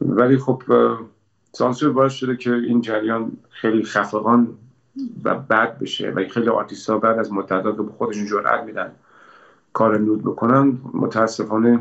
ولی 0.00 0.38
خب 0.38 0.62
سانسور 1.52 1.92
باعث 1.92 2.12
شده 2.12 2.36
که 2.36 2.54
این 2.54 2.80
جریان 2.80 3.32
خیلی 3.50 3.82
خفقان 3.82 4.48
و 5.24 5.34
بد 5.34 5.78
بشه 5.78 6.10
و 6.10 6.24
خیلی 6.30 6.48
آرتیست 6.48 6.90
بعد 6.90 7.18
از 7.18 7.32
مدت 7.32 7.62
که 7.62 7.70
به 7.70 7.92
خودشون 7.98 8.26
جرأت 8.26 8.64
میدن. 8.64 8.92
کار 9.78 9.98
nude 9.98 10.22
بکنن 10.22 10.78
متاسفانه 10.94 11.80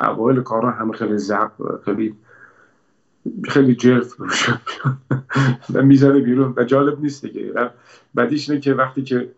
اوایل 0.00 0.40
کارها 0.40 0.70
همه 0.70 0.92
خیلی 0.92 1.18
زب 1.18 1.50
خیلی 1.84 2.14
خیلی 3.44 3.74
جلف 3.74 4.20
میشه 4.20 4.60
و 5.74 5.82
می‌زنه 5.82 6.20
بیرون 6.20 6.54
و 6.56 6.64
جالب 6.64 7.00
نیست 7.00 7.26
دیگه. 7.26 7.70
بعدیش 8.14 8.50
اینه 8.50 8.60
که 8.60 8.74
وقتی 8.74 9.02
که 9.02 9.30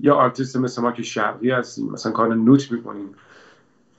یا 0.00 0.14
آرتیست 0.14 0.56
مثل 0.56 0.82
ما 0.82 0.92
که 0.92 1.02
شرقی 1.02 1.50
هستیم 1.50 1.90
مثلا 1.90 2.12
کار 2.12 2.34
nude 2.34 2.72
می‌کنیم 2.72 3.08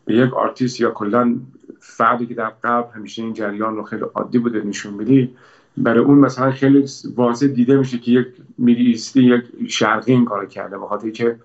به 0.06 0.16
یک 0.16 0.34
آرتیست 0.34 0.80
یا 0.80 0.92
کلا 0.92 1.36
فردی 1.80 2.26
که 2.26 2.34
در 2.34 2.52
غرب 2.64 2.92
همیشه 2.96 3.22
این 3.22 3.34
جریان 3.34 3.76
رو 3.76 3.84
خیلی 3.84 4.04
عادی 4.16 4.38
بوده 4.38 4.64
نشون 4.64 4.94
میدی 4.94 5.36
برای 5.78 6.04
اون 6.04 6.18
مثلا 6.18 6.52
خیلی 6.52 6.86
واضح 7.16 7.48
دیده 7.48 7.78
میشه 7.78 7.98
که 7.98 8.12
یک 8.12 8.28
آرتیستی 8.66 9.24
یک 9.24 9.44
شرقی 9.68 10.12
این 10.12 10.26
کار 10.26 10.46
کرده. 10.46 10.78
بخاطر 10.78 11.10
که 11.10 11.40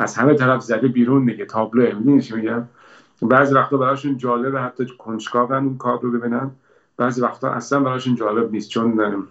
از 0.00 0.16
همه 0.16 0.34
طرف 0.34 0.62
زده 0.62 0.88
بیرون 0.88 1.24
دیگه. 1.24 1.44
تابلو 1.44 1.98
می‌دونی 1.98 2.22
چی 2.22 2.34
میگم؟ 2.34 2.64
بعضی 3.22 3.54
وقتا 3.54 3.76
براشون 3.76 4.18
جالبه 4.18 4.60
حتی 4.60 4.86
کنجکاون 4.98 5.64
اون 5.64 5.76
کار 5.76 6.00
رو 6.00 6.10
ببینن. 6.10 6.50
بعضی 6.96 7.20
وقتا 7.20 7.50
اصلا 7.50 7.80
براشون 7.80 8.14
جالب 8.14 8.52
نیست 8.52 8.68
چون 8.70 9.26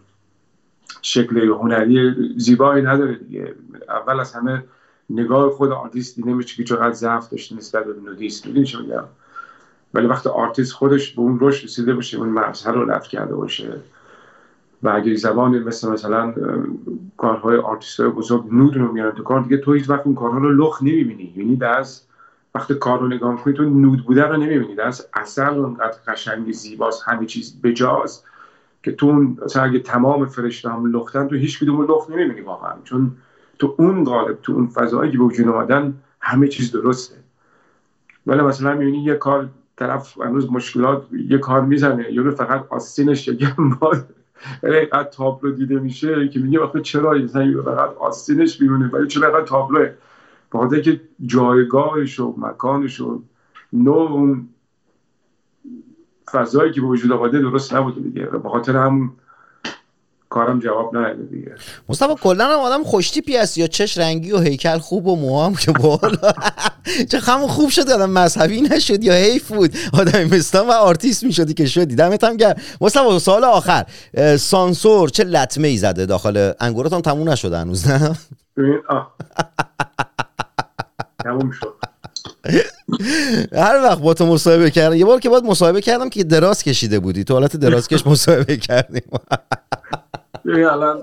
شکل 1.02 1.38
هنری 1.38 2.16
زیبایی 2.38 2.84
نداره 2.84 3.16
دیگه. 3.16 3.56
اول 3.90 4.20
از 4.20 4.34
همه 4.34 4.64
نگاه 5.10 5.50
خود 5.50 5.72
آرتیست 5.72 6.16
دیده 6.16 6.34
میشه 6.34 6.56
که 6.56 6.64
چقدر 6.64 6.94
ضعف 6.94 7.30
داشته 7.30 7.56
نسبت 7.56 7.86
به 7.86 7.94
نودیست 8.06 8.46
می‌دونی 8.46 8.66
چی 8.66 8.78
میگم؟ 8.78 9.04
ولی 9.94 10.08
وقتی 10.08 10.30
آرتیست 10.30 10.74
خودش 10.74 11.12
به 11.12 11.22
اون 11.22 11.38
رشد 11.42 11.64
رسیده 11.64 11.94
باشه 11.94 12.18
اون 12.18 12.30
مرزها 12.30 12.72
رو 12.72 12.86
رد 12.86 13.10
کرده 13.10 13.36
باشه. 13.36 13.74
و 14.84 14.90
اگه 14.90 15.16
زبان 15.16 15.60
مثل 15.60 15.92
مثلا 15.92 16.34
کارهای 17.18 17.58
آرتیست 17.58 18.00
های 18.00 18.10
بزرگ 18.10 18.44
nude 18.52 18.78
رو 18.78 18.92
میارن 18.92 19.12
تو 19.12 19.24
کار. 19.24 19.42
دیگه 19.42 19.58
تو 19.58 19.74
هیچ 19.74 19.90
وقت 19.90 20.06
اون 20.06 20.16
کارها 20.16 20.38
رو 20.38 20.52
لخت 20.52 20.82
نمی‌بینی. 20.82 21.34
یعنی 21.36 21.60
از 21.64 22.02
وقتی 22.56 22.74
کار 22.74 23.00
رو 23.00 23.08
نگاه 23.08 23.32
می‌کنی 23.32 23.54
تو 23.54 23.64
nude 23.64 24.06
بودن 24.06 24.30
رو 24.30 24.38
نمی‌بینی. 24.38 24.82
از 24.82 25.08
اصل 25.14 25.60
اونقدر 25.60 25.98
قشنگ 26.08 26.52
زیباست 26.52 27.04
همه 27.08 27.26
چیز 27.26 27.62
بجاست 27.62 28.26
که 28.84 28.92
تو 28.92 29.06
اون 29.06 29.38
اگه 29.56 29.80
تمام 29.80 30.26
فرشته 30.26 30.70
هم 30.70 30.86
لختن 30.86 31.28
تو 31.28 31.36
هیچ 31.36 31.60
کدوم 31.60 31.82
لخت 31.82 32.10
نمی‌بینی 32.10 32.42
واقعا. 32.42 32.74
چون 32.84 33.12
تو 33.60 33.76
اون 33.78 34.04
قالب 34.04 34.38
تو 34.42 34.54
اون 34.54 34.68
فضایی 34.68 35.12
که 35.12 35.18
به 35.18 35.24
وجود 35.24 35.48
اومدن 35.48 35.94
همه 36.22 36.48
چیز 36.48 36.72
درسته. 36.72 37.16
ولی 38.28 38.42
مثلا 38.42 38.74
می‌بینی 38.74 39.04
یه 39.04 39.16
کار 39.16 39.50
طرف 39.78 40.22
هنوز 40.22 40.52
مشکلات 40.52 41.04
یه 41.12 41.38
کار 41.38 41.62
می‌زنه 41.62 42.14
یا 42.14 42.32
فقط 42.32 42.66
آستینش 42.70 43.28
یه 43.28 43.56
ولی 44.64 44.78
اینقدر 44.78 45.10
تابلو 45.10 45.52
دیده 45.52 45.80
میشه 45.80 46.28
که 46.28 46.40
میگه 46.40 46.60
آخه 46.60 46.82
چرا 46.82 47.18
یه 47.18 47.28
فقط 47.28 47.98
آستینش 47.98 48.58
بیرونه 48.58 48.88
ولی 48.88 49.08
چرا 49.08 49.28
اینقدر 49.28 49.46
تابلوه؟ 49.46 49.90
به 50.52 50.60
خاطر 50.60 50.82
که 50.82 51.02
جایگاهش 51.26 52.20
و 52.20 52.36
مکانش 52.38 53.02
و 53.02 53.22
نوع 53.74 54.12
اون 54.12 54.50
فضایی 56.32 56.72
که 56.72 56.82
به 56.82 56.88
وجود 56.88 57.12
آمده 57.12 57.40
درست 57.40 57.74
نبوده 57.74 58.02
دیگه. 58.02 58.30
و 58.30 58.40
به 58.40 58.50
خاطر 58.50 58.78
هم 58.78 59.14
کارم 60.30 60.60
جواب 60.60 60.98
نداده 60.98 61.24
دیگه. 61.24 61.56
مصطفی 61.90 62.16
کلا 62.22 62.46
هم 62.46 62.60
آدم 62.60 62.84
خوشتیپی 62.84 63.38
هست. 63.38 63.58
یا 63.58 63.68
چش 63.68 63.98
رنگی 63.98 64.32
و 64.32 64.40
هیکل 64.40 64.78
خوب 64.78 65.08
و 65.08 65.16
موهام 65.16 65.56
که 65.56 65.72
بالا. 65.72 66.34
چقدم 67.12 67.48
خوب 67.48 67.70
شد 67.70 67.90
آدم 67.90 68.10
مذهبی 68.10 68.62
نشد 68.62 69.04
یا 69.04 69.14
حیف 69.14 69.52
بود. 69.52 69.74
آدم 69.94 70.24
مثلا 70.24 70.66
و 70.66 70.72
آرتیست 70.72 71.24
می‌شدی 71.24 71.54
که 71.54 71.66
شدی. 71.66 71.96
دمت 71.96 72.24
هم 72.24 72.38
گرم. 72.38 72.56
مصطفی 72.82 73.20
سوال 73.20 73.44
آخر. 73.44 73.86
سانسور 74.40 75.10
چه 75.10 75.24
لطمه 75.24 75.68
ای 75.68 75.78
زده 75.78 76.06
داخل 76.06 76.52
انگورات؟ 76.60 76.94
هم 76.94 77.02
تموم 77.02 77.30
نشده 77.30 77.58
هنوز 77.58 77.88
نه؟ 77.88 78.16
تموم 81.24 81.52
شد. 81.52 81.76
هر 83.54 83.82
وقت 83.84 84.00
با 84.00 84.14
تو 84.14 84.26
مصاحبه 84.26 84.72
کردم. 84.72 84.96
یه 84.96 85.06
بار 85.06 85.20
که 85.20 85.30
باید 85.30 85.44
مصاحبه 85.44 85.82
کردم 85.82 86.10
که 86.10 86.24
دراز 86.24 86.64
کشیده 86.64 87.00
بودی. 87.00 87.24
تو 87.24 87.34
حالت 87.34 87.58
درازکش 87.58 88.08
مصاحبه 88.08 88.58
کردیم. 88.58 89.12
ببین 90.46 90.66
الان 90.66 91.02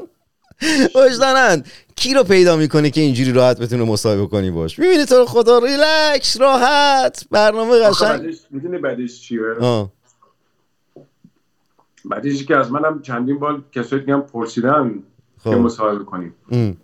کی 1.96 2.14
رو 2.14 2.24
پیدا 2.24 2.56
می‌کنی 2.56 2.90
که 2.90 3.00
اینجوری 3.00 3.32
راحت 3.32 3.60
بتونه 3.60 3.84
مصاحبه 3.84 4.26
کنی 4.26 4.50
باش 4.50 4.78
می‌بینی 4.78 5.04
تو 5.04 5.14
رو 5.14 5.26
خدا 5.26 5.58
ریلکس 5.58 6.40
راحت 6.40 7.24
برنامه 7.30 7.78
قشنگ 7.78 8.34
می‌دونی 8.50 8.78
بعدش 8.78 9.20
چیه 9.20 9.40
آه. 9.60 9.92
بعدش 12.04 12.44
که 12.44 12.56
از 12.56 12.72
منم 12.72 13.02
چندین 13.02 13.38
بار 13.38 13.62
کسایی 13.72 14.02
دیگه 14.02 14.14
هم 14.14 14.22
پرسیدن 14.22 15.02
خب. 15.38 15.50
که 15.50 15.56
مصاحبه 15.56 16.04
کنیم 16.04 16.34
ام. 16.50 16.76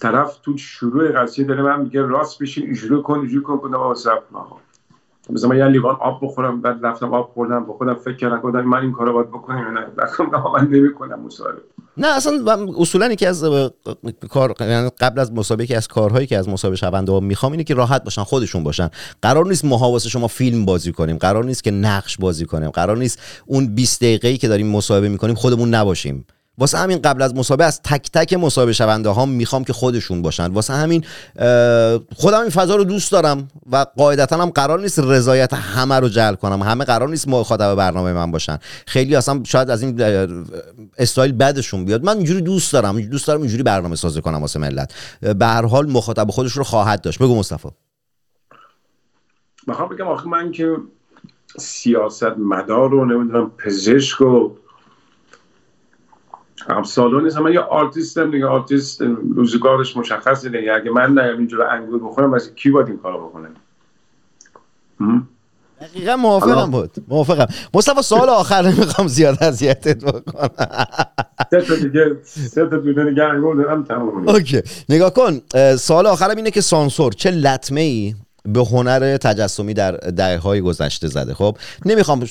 طرف 0.00 0.38
تو 0.42 0.56
شروع 0.56 1.12
قضیه 1.12 1.44
داره 1.44 1.62
من 1.62 1.80
میگه 1.80 2.02
راست 2.02 2.42
بشین 2.42 2.64
اینجوری 2.64 3.02
کن 3.02 3.18
اینجوری 3.18 3.44
کن 3.44 3.58
کنم 3.58 3.74
آقا 3.74 3.94
صبر 3.94 4.20
کن 4.32 4.36
آقا. 4.36 4.56
مثلا 5.32 5.48
من 5.48 5.56
یه 5.56 5.66
لیوان 5.66 5.96
آب 6.00 6.18
بخورم 6.22 6.60
بعد 6.60 6.78
رفتم 6.82 7.14
آب 7.14 7.30
خوردم 7.34 7.64
با 7.64 7.72
خودم 7.72 7.94
فکر 7.94 8.16
کردم 8.16 8.40
گفتم 8.40 8.60
من 8.60 8.78
این 8.78 8.92
کارو 8.92 9.12
باید 9.12 9.28
بکنم 9.28 9.58
یا 9.58 9.70
نه؟ 9.70 9.86
من 10.54 10.68
نمی‌کنم 10.70 11.20
مصاحبه. 11.20 11.58
نه 11.96 12.06
اصلا 12.06 12.56
اصولا 12.78 13.12
یکی 13.12 13.26
از 13.26 13.44
کار 14.30 14.54
یعنی 14.60 14.90
قبل 15.00 15.20
از 15.20 15.32
مسابقه 15.32 15.76
از 15.76 15.88
کارهایی 15.88 16.26
که 16.26 16.38
از 16.38 16.48
مسابقه 16.48 16.76
شونده 16.76 17.12
ها 17.12 17.20
می‌خوام 17.20 17.52
اینه 17.52 17.64
که 17.64 17.74
راحت 17.74 18.04
باشن 18.04 18.22
خودشون 18.22 18.64
باشن. 18.64 18.90
قرار 19.22 19.46
نیست 19.46 19.64
ما 19.64 19.76
واسه 19.76 20.08
شما 20.08 20.26
فیلم 20.26 20.64
بازی 20.64 20.92
کنیم 20.92 21.16
قرار 21.16 21.44
نیست 21.44 21.64
که 21.64 21.70
نقش 21.70 22.16
بازی 22.16 22.46
کنیم 22.46 22.70
قرار 22.70 22.96
نیست 22.96 23.42
اون 23.46 23.74
20 23.74 24.00
دقیقه‌ای 24.00 24.38
که 24.38 24.48
داریم 24.48 24.66
مصاحبه 24.66 25.08
می‌کنیم 25.08 25.34
خودمون 25.34 25.74
نباشیم. 25.74 26.26
واسه 26.60 26.78
همین 26.78 26.98
قبل 26.98 27.22
از 27.22 27.34
مسابقه 27.34 27.64
از 27.64 27.82
تک 27.82 28.10
تک 28.12 28.32
مسابقه 28.32 28.72
شونده 28.72 29.08
ها 29.08 29.26
می‌خوام 29.26 29.64
که 29.64 29.72
خودشون 29.72 30.22
باشن. 30.22 30.46
واسه 30.46 30.74
همین 30.74 31.04
خودم 32.16 32.40
این 32.40 32.50
فضا 32.50 32.76
رو 32.76 32.84
دوست 32.84 33.12
دارم 33.12 33.48
و 33.72 33.86
قاعدتا 33.96 34.36
هم 34.36 34.50
قرار 34.50 34.80
نیست 34.80 34.98
رضایت 34.98 35.54
همه 35.54 35.94
رو 35.94 36.08
جلب 36.08 36.38
کنم. 36.38 36.62
همه 36.62 36.84
قرار 36.84 37.08
نیست 37.08 37.28
مخاطب 37.28 37.74
برنامه 37.74 38.12
من 38.12 38.30
باشن. 38.30 38.58
خیلی 38.86 39.16
اصلا 39.16 39.40
شاید 39.46 39.70
از 39.70 39.82
این 39.82 40.00
استایل 40.98 41.32
بدشون 41.32 41.84
بیاد. 41.84 42.04
من 42.04 42.16
اینجوری 42.16 42.40
دوست 42.40 42.72
دارم. 42.72 43.00
دوست 43.00 43.26
دارم 43.26 43.40
اینجوری 43.40 43.62
برنامه 43.62 43.96
سازی 43.96 44.20
کنم 44.20 44.40
واسه 44.40 44.58
ملت. 44.58 44.94
به 45.20 45.46
هر 45.46 45.66
حال 45.66 45.90
مخاطب 45.90 46.30
خودش 46.30 46.52
رو 46.52 46.64
خواهد 46.64 47.00
داشت. 47.00 47.18
بگو 47.18 47.38
مصطفی. 47.38 47.68
می‌خوام 49.66 49.88
بگم 49.88 50.08
آخه 50.08 50.28
من 50.28 50.52
که 50.52 50.76
سیاست 51.58 52.38
مدار 52.38 52.90
رو 52.90 53.04
نمی‌دونم 53.04 53.50
پزشک 53.50 54.20
و 54.20 54.50
امثال 56.68 57.22
نیستم 57.24 57.42
من 57.42 57.52
یه 57.52 57.60
آرتیستم 57.60 58.30
دیگه 58.30 58.46
آرتیست 58.46 59.02
روزگارش 59.34 59.96
مشخصه 59.96 60.48
دیگه 60.48 60.72
اگه 60.72 60.90
من 60.90 61.18
نیام 61.18 61.38
اینجور 61.38 61.62
انگور 61.62 61.98
بخورم 62.04 62.34
از 62.34 62.54
کی 62.54 62.70
باید 62.70 62.86
این 62.86 62.98
کارو 62.98 63.28
بکنه؟ 63.28 63.48
هم؟ 65.00 65.28
دقیقا 65.80 66.16
موافقم 66.16 66.70
بود. 66.70 66.90
موافقم. 67.08 67.46
مصطفی 67.74 68.02
سوال 68.02 68.28
آخر 68.28 68.62
نمی‌خوام 68.62 69.08
زیاد 69.08 69.42
اذیتت 69.42 70.04
بکنم. 70.04 70.48
سه 71.50 71.60
تا 71.60 71.74
دیگه 71.74 72.16
سه 72.24 72.66
تا 72.66 72.76
دیگه 72.76 73.24
انگور 73.24 73.56
دارم 73.56 73.84
تمام 73.84 74.28
اوکی. 74.28 74.62
نگاه 74.88 75.14
کن. 75.14 75.40
سوال 75.76 76.06
آخرم 76.06 76.36
اینه 76.36 76.50
که 76.50 76.60
سانسور 76.60 77.12
چه 77.12 77.30
لطمه 77.30 77.80
ای 77.80 78.14
به 78.44 78.60
هنر 78.60 79.16
تجسمی 79.16 79.74
در 79.74 79.92
دهه 79.92 80.38
های 80.38 80.60
گذشته 80.60 81.08
زده. 81.08 81.34
خب 81.34 81.56
نمی‌خوام 81.84 82.26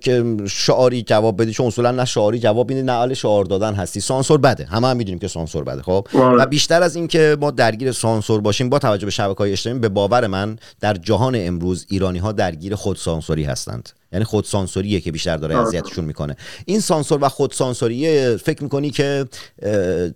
که 0.00 0.36
شعاری 0.48 1.02
جواب 1.02 1.42
بدی 1.42 1.52
چون 1.52 1.66
اصولا 1.66 1.90
نه 1.90 2.04
شعاری 2.04 2.38
جواب 2.38 2.68
میدی 2.68 2.82
نه 2.82 2.92
اهل 2.92 3.14
شعار 3.14 3.44
دادن 3.44 3.74
هستی. 3.74 4.00
سانسور 4.00 4.38
بده. 4.38 4.64
همه 4.64 4.88
هم 4.88 4.96
می‌دونیم 4.96 5.18
که 5.18 5.28
سانسور 5.28 5.64
بده. 5.64 5.82
خب 5.82 6.06
آره. 6.14 6.42
و 6.42 6.46
بیشتر 6.46 6.82
از 6.82 6.96
این 6.96 7.08
که 7.08 7.36
ما 7.40 7.50
درگیر 7.50 7.92
سانسور 7.92 8.40
باشیم 8.40 8.68
با 8.68 8.78
توجه 8.78 9.04
به 9.04 9.10
شبکه 9.10 9.38
های 9.38 9.52
اجتماعی 9.52 9.78
به 9.78 9.88
باور 9.88 10.26
من 10.26 10.58
در 10.80 10.94
جهان 10.94 11.34
امروز 11.38 11.86
ایرانی 11.88 12.18
ها 12.18 12.32
درگیر 12.32 12.74
خود 12.74 12.96
سانسوری 12.96 13.44
هستند. 13.44 13.88
یعنی 14.12 14.24
خود 14.24 14.44
سانسوریه 14.44 15.00
که 15.00 15.12
بیشتر 15.12 15.36
داره 15.36 15.56
آره. 15.56 15.66
اذیتشون 15.66 16.04
می‌کنه. 16.04 16.36
این 16.66 16.80
سانسور 16.80 17.18
و 17.22 17.28
خود 17.28 17.52
سانسوریه 17.52 18.36
فکر 18.36 18.62
می‌کنی 18.62 18.90
که 18.90 19.26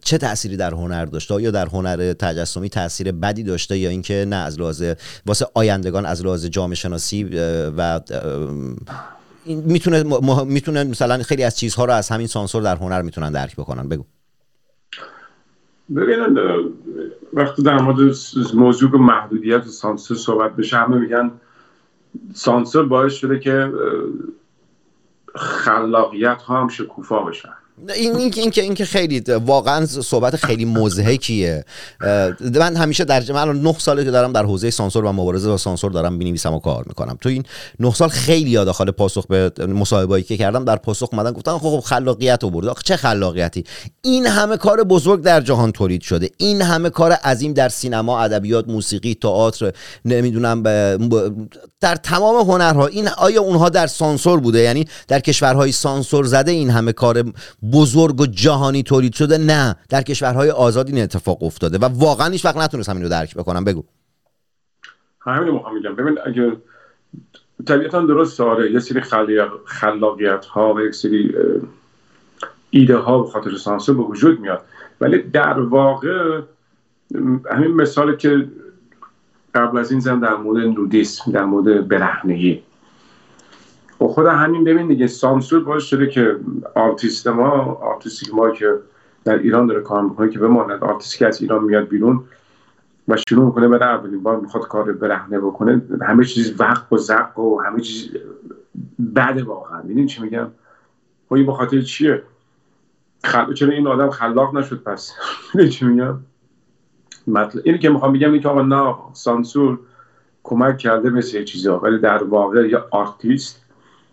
چه 0.05 0.19
تأثیری 0.19 0.57
در 0.57 0.71
هنر 0.71 1.05
داشته؟ 1.05 1.43
یا 1.43 1.51
در 1.51 1.67
هنر 1.67 2.13
تجسمی 2.13 2.69
تاثیر 2.69 3.13
بدی 3.13 3.43
داشته 3.43 3.79
یا 3.79 3.91
اینکه 3.91 4.25
نه 4.29 4.37
از 4.37 4.61
لحاظ 4.61 4.85
واسه 5.27 5.47
آیندگان 5.55 6.07
از 6.07 6.25
لحاظ 6.25 6.47
جامعه 6.47 6.75
شناسی 6.75 7.25
و 7.77 8.01
می‌تونه 9.47 10.05
می‌تونه 10.45 10.85
مثلا 10.85 11.23
خیلی 11.23 11.45
از 11.45 11.59
چیزها 11.59 11.85
رو 11.85 11.93
از 11.93 12.09
همین 12.09 12.27
سانسور 12.27 12.63
در 12.63 12.77
هنر 12.77 13.03
می‌تونن 13.03 13.33
درک 13.33 13.57
بکنن؟ 13.57 13.89
بگو. 13.89 14.05
ببینید 15.97 16.39
اه، 16.39 16.57
وقتی 17.33 17.63
در 17.63 17.79
مورد 17.79 18.17
موضوع 18.55 18.91
محدودیت 18.91 19.67
و 19.67 19.71
سانسور 19.71 20.17
صحبت 20.17 20.57
بشه 20.57 20.77
همه 20.77 20.97
میگن 20.97 21.31
سانسور 22.35 22.87
باعث 22.87 23.13
شده 23.13 23.39
که 23.39 23.73
خلاقیت 25.35 26.43
ها 26.43 26.61
هم 26.61 26.69
شکوفا 26.69 27.23
بشن. 27.23 27.55
این 27.97 28.17
این 28.17 28.51
که 28.51 28.63
این 28.63 28.75
که 28.75 28.85
خیلی 28.85 29.21
واقعا 29.21 29.87
صحبت 29.87 30.37
خیلی 30.37 30.65
مضحکیه 30.65 31.65
من 32.55 32.77
همیشه 32.77 33.05
در 33.05 33.33
من 33.33 33.37
الان 33.37 33.61
9 33.61 33.75
ساله 33.79 34.05
که 34.05 34.11
دارم 34.11 34.33
در 34.33 34.45
حوزه 34.45 34.71
سانسور 34.71 35.05
و 35.05 35.13
مبارزه 35.13 35.49
با 35.49 35.57
سانسور 35.57 35.91
دارم 35.91 36.13
می‌نویسم 36.13 36.53
و 36.55 36.59
کار 36.59 36.85
می‌کنم. 36.87 37.19
تو 37.21 37.29
این 37.29 37.45
9 37.81 37.95
سال 37.95 38.09
خیلی 38.09 38.51
یا 38.51 38.65
داخل 38.65 38.91
پاسخ 38.91 39.27
به 39.27 39.53
مصاحبه‌ای 39.67 40.23
که 40.23 40.37
کردم 40.37 40.65
در 40.65 40.77
پاسخ 40.77 41.09
اومدن 41.13 41.31
گفتن 41.33 41.59
خب 41.59 41.81
خلاقیت 41.81 42.45
آورد 42.45 42.77
چه 42.85 42.97
خلاقیتی؟ 42.97 43.65
این 44.03 44.27
همه 44.27 44.57
کار 44.57 44.85
بزرگ 44.85 45.23
در 45.23 45.41
جهان 45.41 45.73
تولید 45.73 46.03
شده. 46.03 46.31
این 46.37 46.63
همه 46.63 46.91
کار 46.91 47.13
عظیم 47.13 47.53
در 47.53 47.69
سینما 47.69 48.21
ادبیات 48.21 48.69
موسیقی 48.69 49.15
تئاتر 49.15 49.73
نمی‌دونم 50.05 50.63
در 51.81 51.97
تمام 51.97 52.51
هنرها. 52.51 52.87
این 52.87 53.09
آیا 53.09 53.43
اونها 53.43 53.69
در 53.69 53.87
سانسور 53.87 54.41
بوده؟ 54.41 54.59
یعنی 54.59 54.87
در 55.09 55.21
کشورهای 55.21 55.73
سانسور 55.73 56.25
زده 56.25 56.51
این 56.51 56.71
همه 56.71 56.93
کار 56.93 57.33
بزرگ 57.73 58.21
و 58.21 58.27
جهانی 58.27 58.83
تولید 58.83 59.15
شده 59.15 59.39
نه. 59.39 59.77
در 59.89 60.03
کشورهای 60.03 60.51
آزاد 60.51 60.89
این 60.89 61.03
اتفاق 61.03 61.43
افتاده 61.43 61.79
و 61.79 61.85
واقعا 61.85 62.29
هیچ 62.29 62.45
وقت 62.45 62.57
نتونستم 62.57 62.97
اینو 62.97 63.09
درک 63.09 63.35
بکنم. 63.35 63.65
بگو. 63.65 63.85
همین 65.21 65.55
می‌خوام 65.55 65.75
میگم 65.75 65.95
ببین 65.97 66.19
اگه 66.27 66.53
طبیعتا 67.67 68.01
درست 68.07 68.41
آره 68.41 68.73
یه 68.73 68.79
سری 68.81 69.01
خلاق- 69.01 69.61
خلاقیت 69.65 70.45
ها 70.45 70.75
و 70.75 70.81
یک 70.81 70.95
سری 70.95 71.35
ایده 72.71 72.97
ها 72.97 73.23
به 73.23 73.31
خاطر 73.31 73.57
سانسور 73.57 73.97
به 73.97 74.03
وجود 74.03 74.41
میاد. 74.41 74.61
ولی 75.01 75.23
در 75.23 75.61
واقع 75.61 76.41
همین 77.51 77.75
مثالی 77.75 78.17
که 78.17 78.49
قبل 79.55 79.79
از 79.79 79.91
این 79.91 80.01
زدم 80.01 80.21
در 80.21 80.35
مورد 80.35 80.67
نودیسم 80.67 81.33
در 81.33 81.45
مورد 81.45 81.89
برهنگی 81.89 82.63
و 84.03 84.09
خود 84.09 84.27
همین 84.27 84.65
ببین 84.65 84.89
دیگه 84.89 85.07
سانسور 85.07 85.65
باعث 85.65 85.83
شده 85.83 86.07
که 86.07 86.37
آرتیست 86.75 87.27
ما 87.27 87.51
آرتیستی 87.83 88.33
ما 88.33 88.51
که 88.51 88.79
در 89.25 89.39
ایران 89.39 89.67
داره 89.67 89.81
کار 89.81 90.03
می‌کنه 90.03 90.31
که 90.31 90.39
بماند. 90.39 90.85
آرتیستی 90.85 91.19
که 91.19 91.27
از 91.27 91.43
ایران 91.43 91.65
میاد 91.65 91.89
بیرون 91.89 92.25
و 93.09 93.17
شروع 93.29 93.45
می‌کنه 93.45 93.69
برای 93.69 93.95
اولین 93.95 94.23
بار 94.23 94.41
می‌خواد 94.41 94.69
کار 94.69 94.93
برهنه 94.93 95.39
بکنه 95.39 95.83
همه 96.03 96.25
چیز 96.25 96.61
وقت 96.61 96.93
و 96.93 96.97
زق 96.97 97.39
و 97.39 97.61
همه 97.61 97.81
چیز 97.81 98.11
بده 99.17 99.45
واقعا. 99.45 99.83
می‌دونی 99.83 100.07
چی 100.07 100.23
میگم؟ 100.23 100.49
خب 101.29 101.35
این 101.35 101.47
به 101.47 101.53
خاطر 101.53 101.81
چیه؟ 101.81 102.23
خل... 103.25 103.55
چرا 103.55 103.73
این 103.73 103.87
آدم 103.87 104.11
خلاق 104.11 104.57
نشد 104.57 104.83
پس؟ 104.83 105.13
چی 105.73 105.85
میگم؟ 105.85 106.19
مطلب 107.27 107.63
اینی 107.65 107.79
که 107.79 107.91
می‌خوام 107.91 108.13
بگم 108.13 108.33
این 108.33 108.43
که 108.43 108.49
آقا 108.49 108.63
نه 108.63 108.95
سانسور 109.13 109.79
کمک 110.45 110.79
کرده 110.79 111.11
به 111.11 111.21
سه 111.21 111.45
چیزا 111.45 111.79
ولی 111.79 111.99
در 111.99 112.25
واقع 112.25 112.69
یا 112.69 112.89
آرتیست 112.91 113.62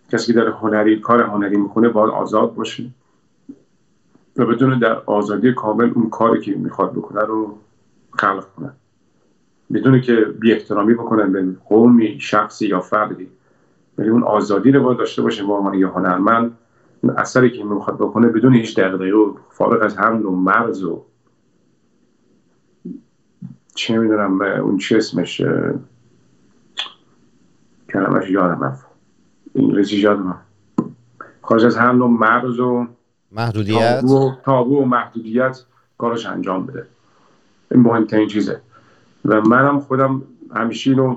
کسی 0.10 0.28
که 0.28 0.34
داره 0.34 0.52
هنری 0.52 1.00
کار 1.00 1.22
هنری 1.22 1.58
می‌کنه 1.58 1.90
باید 1.90 2.14
آزاد 2.14 2.56
باشه 2.56 2.90
و 4.38 4.46
بدون 4.46 4.80
در 4.80 5.02
آزادی 5.06 5.54
کامل 5.54 5.92
اون 5.96 6.10
کاری 6.10 6.42
که 6.42 6.56
می‌خواد 6.56 6.92
بکنه 6.92 7.22
رو 7.22 7.58
خلق 8.12 8.46
کنه. 8.58 8.72
بدون 9.74 10.02
که 10.02 10.16
بی 10.16 10.54
احترامی 10.54 10.94
بکنن 10.94 11.32
به 11.32 11.46
قومی 11.66 12.20
شخصی 12.20 12.68
یا 12.68 12.80
فردی. 12.80 13.28
ولی 13.98 14.10
اون 14.10 14.24
آزادی 14.24 14.72
رو 14.72 14.84
باید 14.84 14.98
داشته 14.98 15.22
باشه 15.22 15.46
به 15.46 15.54
عنوان 15.54 15.74
یه 15.74 15.88
هنرمند. 15.88 16.58
اثری 17.18 17.50
که 17.50 17.64
می‌خواد 17.64 17.98
بکنه 17.98 18.28
بدون 18.28 18.54
هیچ 18.54 18.80
دغدغه 18.80 19.12
و 19.12 19.34
فارغ 19.50 19.84
از 19.84 19.98
حمل 19.98 20.26
و 20.26 20.32
مرز 20.32 20.84
و 20.84 21.04
چه 23.76 23.98
می‌دونم 23.98 24.42
اون 24.42 24.78
چی 24.78 24.96
اسمش 24.96 25.42
کلمش 27.90 28.30
یادم 28.30 28.64
رفت. 28.64 28.89
انگلیسی 29.60 30.02
رفت. 30.02 30.20
خارج 31.42 31.66
از 31.66 31.78
حمل 31.78 32.02
و 32.02 32.08
مرز 32.08 32.60
و 32.60 32.88
محدودیت. 33.32 34.02
تابو 34.02 34.28
و, 34.28 34.32
تابو 34.46 34.82
و 34.82 34.86
محدودیت 34.86 35.64
کارش 35.98 36.26
انجام 36.26 36.66
بده. 36.66 36.86
این 37.72 37.82
مهمترین 37.82 38.28
چیزه. 38.28 38.62
و 39.26 39.42
منم 39.42 39.80
خودم 39.80 40.22
همیشه 40.56 40.92
اینو 40.92 41.16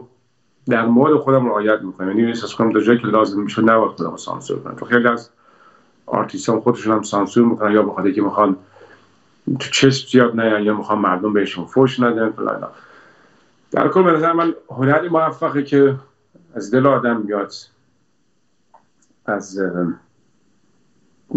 در 0.67 0.87
مورد 0.87 1.17
خودم 1.17 1.47
رعایت 1.47 1.83
می‌کنم. 1.83 2.09
یعنی 2.09 2.25
احساس 2.25 2.55
کنم 2.55 2.73
در 2.73 2.81
جایی 2.81 2.99
که 2.99 3.07
لازم 3.07 3.41
میشه 3.43 3.63
نباید 3.63 3.91
خودم 3.91 4.17
سانسور 4.17 4.59
کنم. 4.59 4.77
چون 4.77 4.89
خیلی 4.89 5.09
از 5.09 5.31
آرتیستان 6.07 6.61
خودشون 6.61 6.93
هم 6.93 7.03
سانسور 7.03 7.45
می‌کنن 7.45 7.73
یا 7.73 7.83
بخاطر 7.83 8.11
که 8.11 8.23
می‌خوان 8.23 8.57
تو 9.61 9.71
چشم 9.71 10.09
زیاد 10.11 10.41
نیان 10.41 10.63
یا 10.63 10.77
می‌خوان 10.77 10.99
مردم 10.99 11.33
بهشون 11.33 11.65
فوش 11.65 12.01
ندن 12.01 12.31
فلان. 12.31 12.69
در 13.71 13.89
کل 13.89 14.03
به 14.03 14.13
نظر 14.13 14.33
من 14.33 14.55
هنری 14.71 15.09
موفقه 15.09 15.63
که 15.63 15.95
از 16.55 16.71
دل 16.75 16.87
آدم 16.87 17.23
بیاد. 17.23 17.53
از 19.27 19.61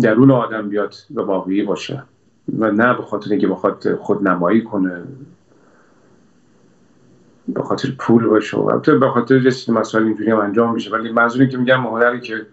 درون 0.01 0.31
آدم 0.31 0.69
بیاد 0.69 0.95
و 1.15 1.21
واقعی 1.21 1.63
باشه. 1.63 2.03
و 2.59 2.71
نه 2.71 2.93
به 2.93 3.03
خاطر 3.03 3.31
اینکه 3.31 3.47
بخواد 3.47 3.95
خودنمایی 3.95 4.63
کنه. 4.63 5.03
به 7.47 7.63
خاطر 7.63 7.89
پول 7.97 8.27
باشه. 8.27 8.57
و 8.57 8.69
البته 8.69 8.97
به 8.97 9.09
خاطر 9.09 9.49
سری 9.49 9.75
مسائل 9.75 10.03
اینجوری 10.03 10.31
هم 10.31 10.39
انجام 10.39 10.73
میشه. 10.73 10.91
ولی 10.91 11.11
منظوری 11.11 11.49
که 11.49 11.57
میگم 11.57 11.83
هنری 11.83 12.21
که 12.21 12.45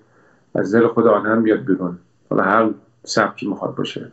از 0.54 0.74
دل 0.74 0.86
خود 0.86 1.06
آدم 1.06 1.42
بیاد 1.42 1.64
بیرون. 1.64 1.98
حالا 2.30 2.42
هر 2.42 2.70
سبکی 3.04 3.48
می‌خواد 3.48 3.74
باشه. 3.74 4.12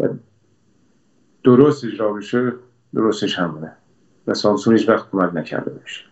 و 0.00 0.08
درست 1.44 1.84
اجرا 1.84 2.12
بشه 2.12 2.52
درستش 2.94 3.38
همونه. 3.38 3.72
و 4.26 4.34
سانسور 4.34 4.74
هیچ 4.74 4.88
وقت 4.88 5.10
کمک 5.10 5.34
نکرده 5.34 5.70
باشه. 5.70 6.04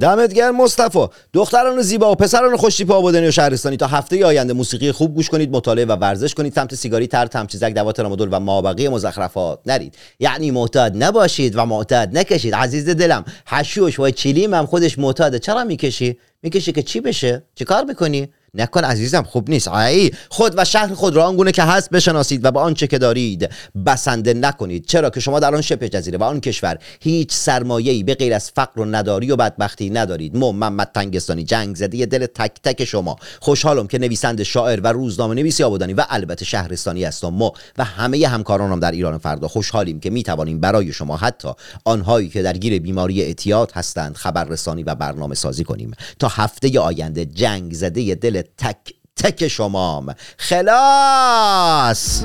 دمت 0.00 0.34
گرم 0.34 0.56
مصطفی. 0.56 1.06
دختران 1.32 1.82
زیبا 1.82 2.12
و 2.12 2.14
پسران 2.14 2.56
خوشتیپ 2.56 2.90
آبادانی 2.90 3.26
و 3.26 3.30
شهرستانی. 3.30 3.76
تا 3.76 3.86
هفته 3.86 4.26
آینده 4.26 4.52
موسیقی 4.52 4.92
خوب 4.92 5.14
گوش 5.14 5.28
کنید 5.28 5.50
مطالعه 5.50 5.84
و 5.84 5.92
ورزش 5.92 6.34
کنید. 6.34 6.54
سمت 6.54 6.74
سیگاری 6.74 7.06
تر 7.06 7.26
تمچیزک 7.26 7.74
دوات 7.74 8.00
رامادول 8.00 8.28
و 8.32 8.40
مابقی 8.40 8.88
مزخرفات 8.88 9.60
نرید. 9.66 9.94
یعنی 10.20 10.50
معتاد 10.50 10.92
نباشید 11.04 11.56
و 11.56 11.66
معتاد 11.66 12.18
نکشید. 12.18 12.54
عزیز 12.54 12.88
دلم 12.88 13.24
حشوش 13.46 14.00
و 14.00 14.10
چلیم 14.10 14.54
هم 14.54 14.66
خودش 14.66 14.98
معتاده. 14.98 15.38
چرا 15.38 15.64
می‌کشی؟ 15.64 16.18
می‌کشی 16.42 16.72
که 16.72 16.82
چی 16.82 17.00
بشه؟ 17.00 17.42
چه 17.54 17.64
کار 17.64 17.84
می‌کنی؟ 17.84 18.28
نکن 18.56 18.84
عزیزم 18.84 19.22
خوب 19.22 19.50
نیست. 19.50 19.68
ای 19.68 20.10
خود 20.28 20.54
و 20.56 20.64
شهر 20.64 20.94
خود 20.94 21.16
را 21.16 21.26
آنگونه 21.26 21.52
که 21.52 21.62
هست 21.62 21.90
بشناسید 21.90 22.44
و 22.44 22.50
به 22.50 22.60
آنچه 22.60 22.86
که 22.86 22.98
دارید 22.98 23.50
بسنده 23.86 24.34
نکنید. 24.34 24.86
چرا 24.86 25.10
که 25.10 25.20
شما 25.20 25.40
در 25.40 25.54
آن 25.54 25.60
شبه 25.60 25.88
جزیره 25.88 26.18
و 26.18 26.22
آن 26.22 26.40
کشور 26.40 26.78
هیچ 27.00 27.32
سرمایه‌ای 27.32 28.02
به 28.02 28.14
غیر 28.14 28.34
از 28.34 28.50
فقر 28.50 28.80
و 28.80 28.84
نداری 28.84 29.30
و 29.30 29.36
بدبختی 29.36 29.90
ندارید. 29.90 30.36
محمد 30.36 30.90
تنگستانی 30.94 31.44
جنگ 31.44 31.76
زده 31.76 32.06
دل 32.06 32.26
تک 32.26 32.52
تک 32.62 32.84
شما. 32.84 33.16
خوشحالم 33.40 33.86
که 33.86 33.98
نویسنده 33.98 34.44
شاعر 34.44 34.80
و 34.80 34.86
روزنامه 34.86 35.34
نویسی 35.34 35.62
آبادانی 35.62 35.94
و 35.94 36.04
البته 36.08 36.44
شهرستانی 36.44 37.04
هستم 37.04 37.28
ما 37.28 37.52
و 37.78 37.84
همه 37.84 38.28
همکارانم 38.28 38.80
در 38.80 38.90
ایران 38.92 39.18
فردا. 39.18 39.48
خوشحالیم 39.48 40.00
که 40.00 40.10
می 40.10 40.22
توانیم 40.22 40.60
برای 40.60 40.92
شما 40.92 41.16
حتی 41.16 41.48
آنهایی 41.84 42.28
که 42.28 42.42
درگیر 42.42 42.78
بیماری 42.78 43.22
اعتیاد 43.22 43.72
هستند 43.74 44.16
خبررسانی 44.16 44.82
و 44.82 44.94
برنامه 44.94 45.34
سازی 45.34 45.64
کنیم. 45.64 45.90
تا 46.18 46.28
هفته 46.28 46.80
آینده 46.80 47.24
جنگ 47.24 47.72
زده 47.72 48.14
دل 48.14 48.42
تک 48.58 48.76
تک 49.16 49.48
شمام. 49.48 50.14
خلاص. 50.38 52.22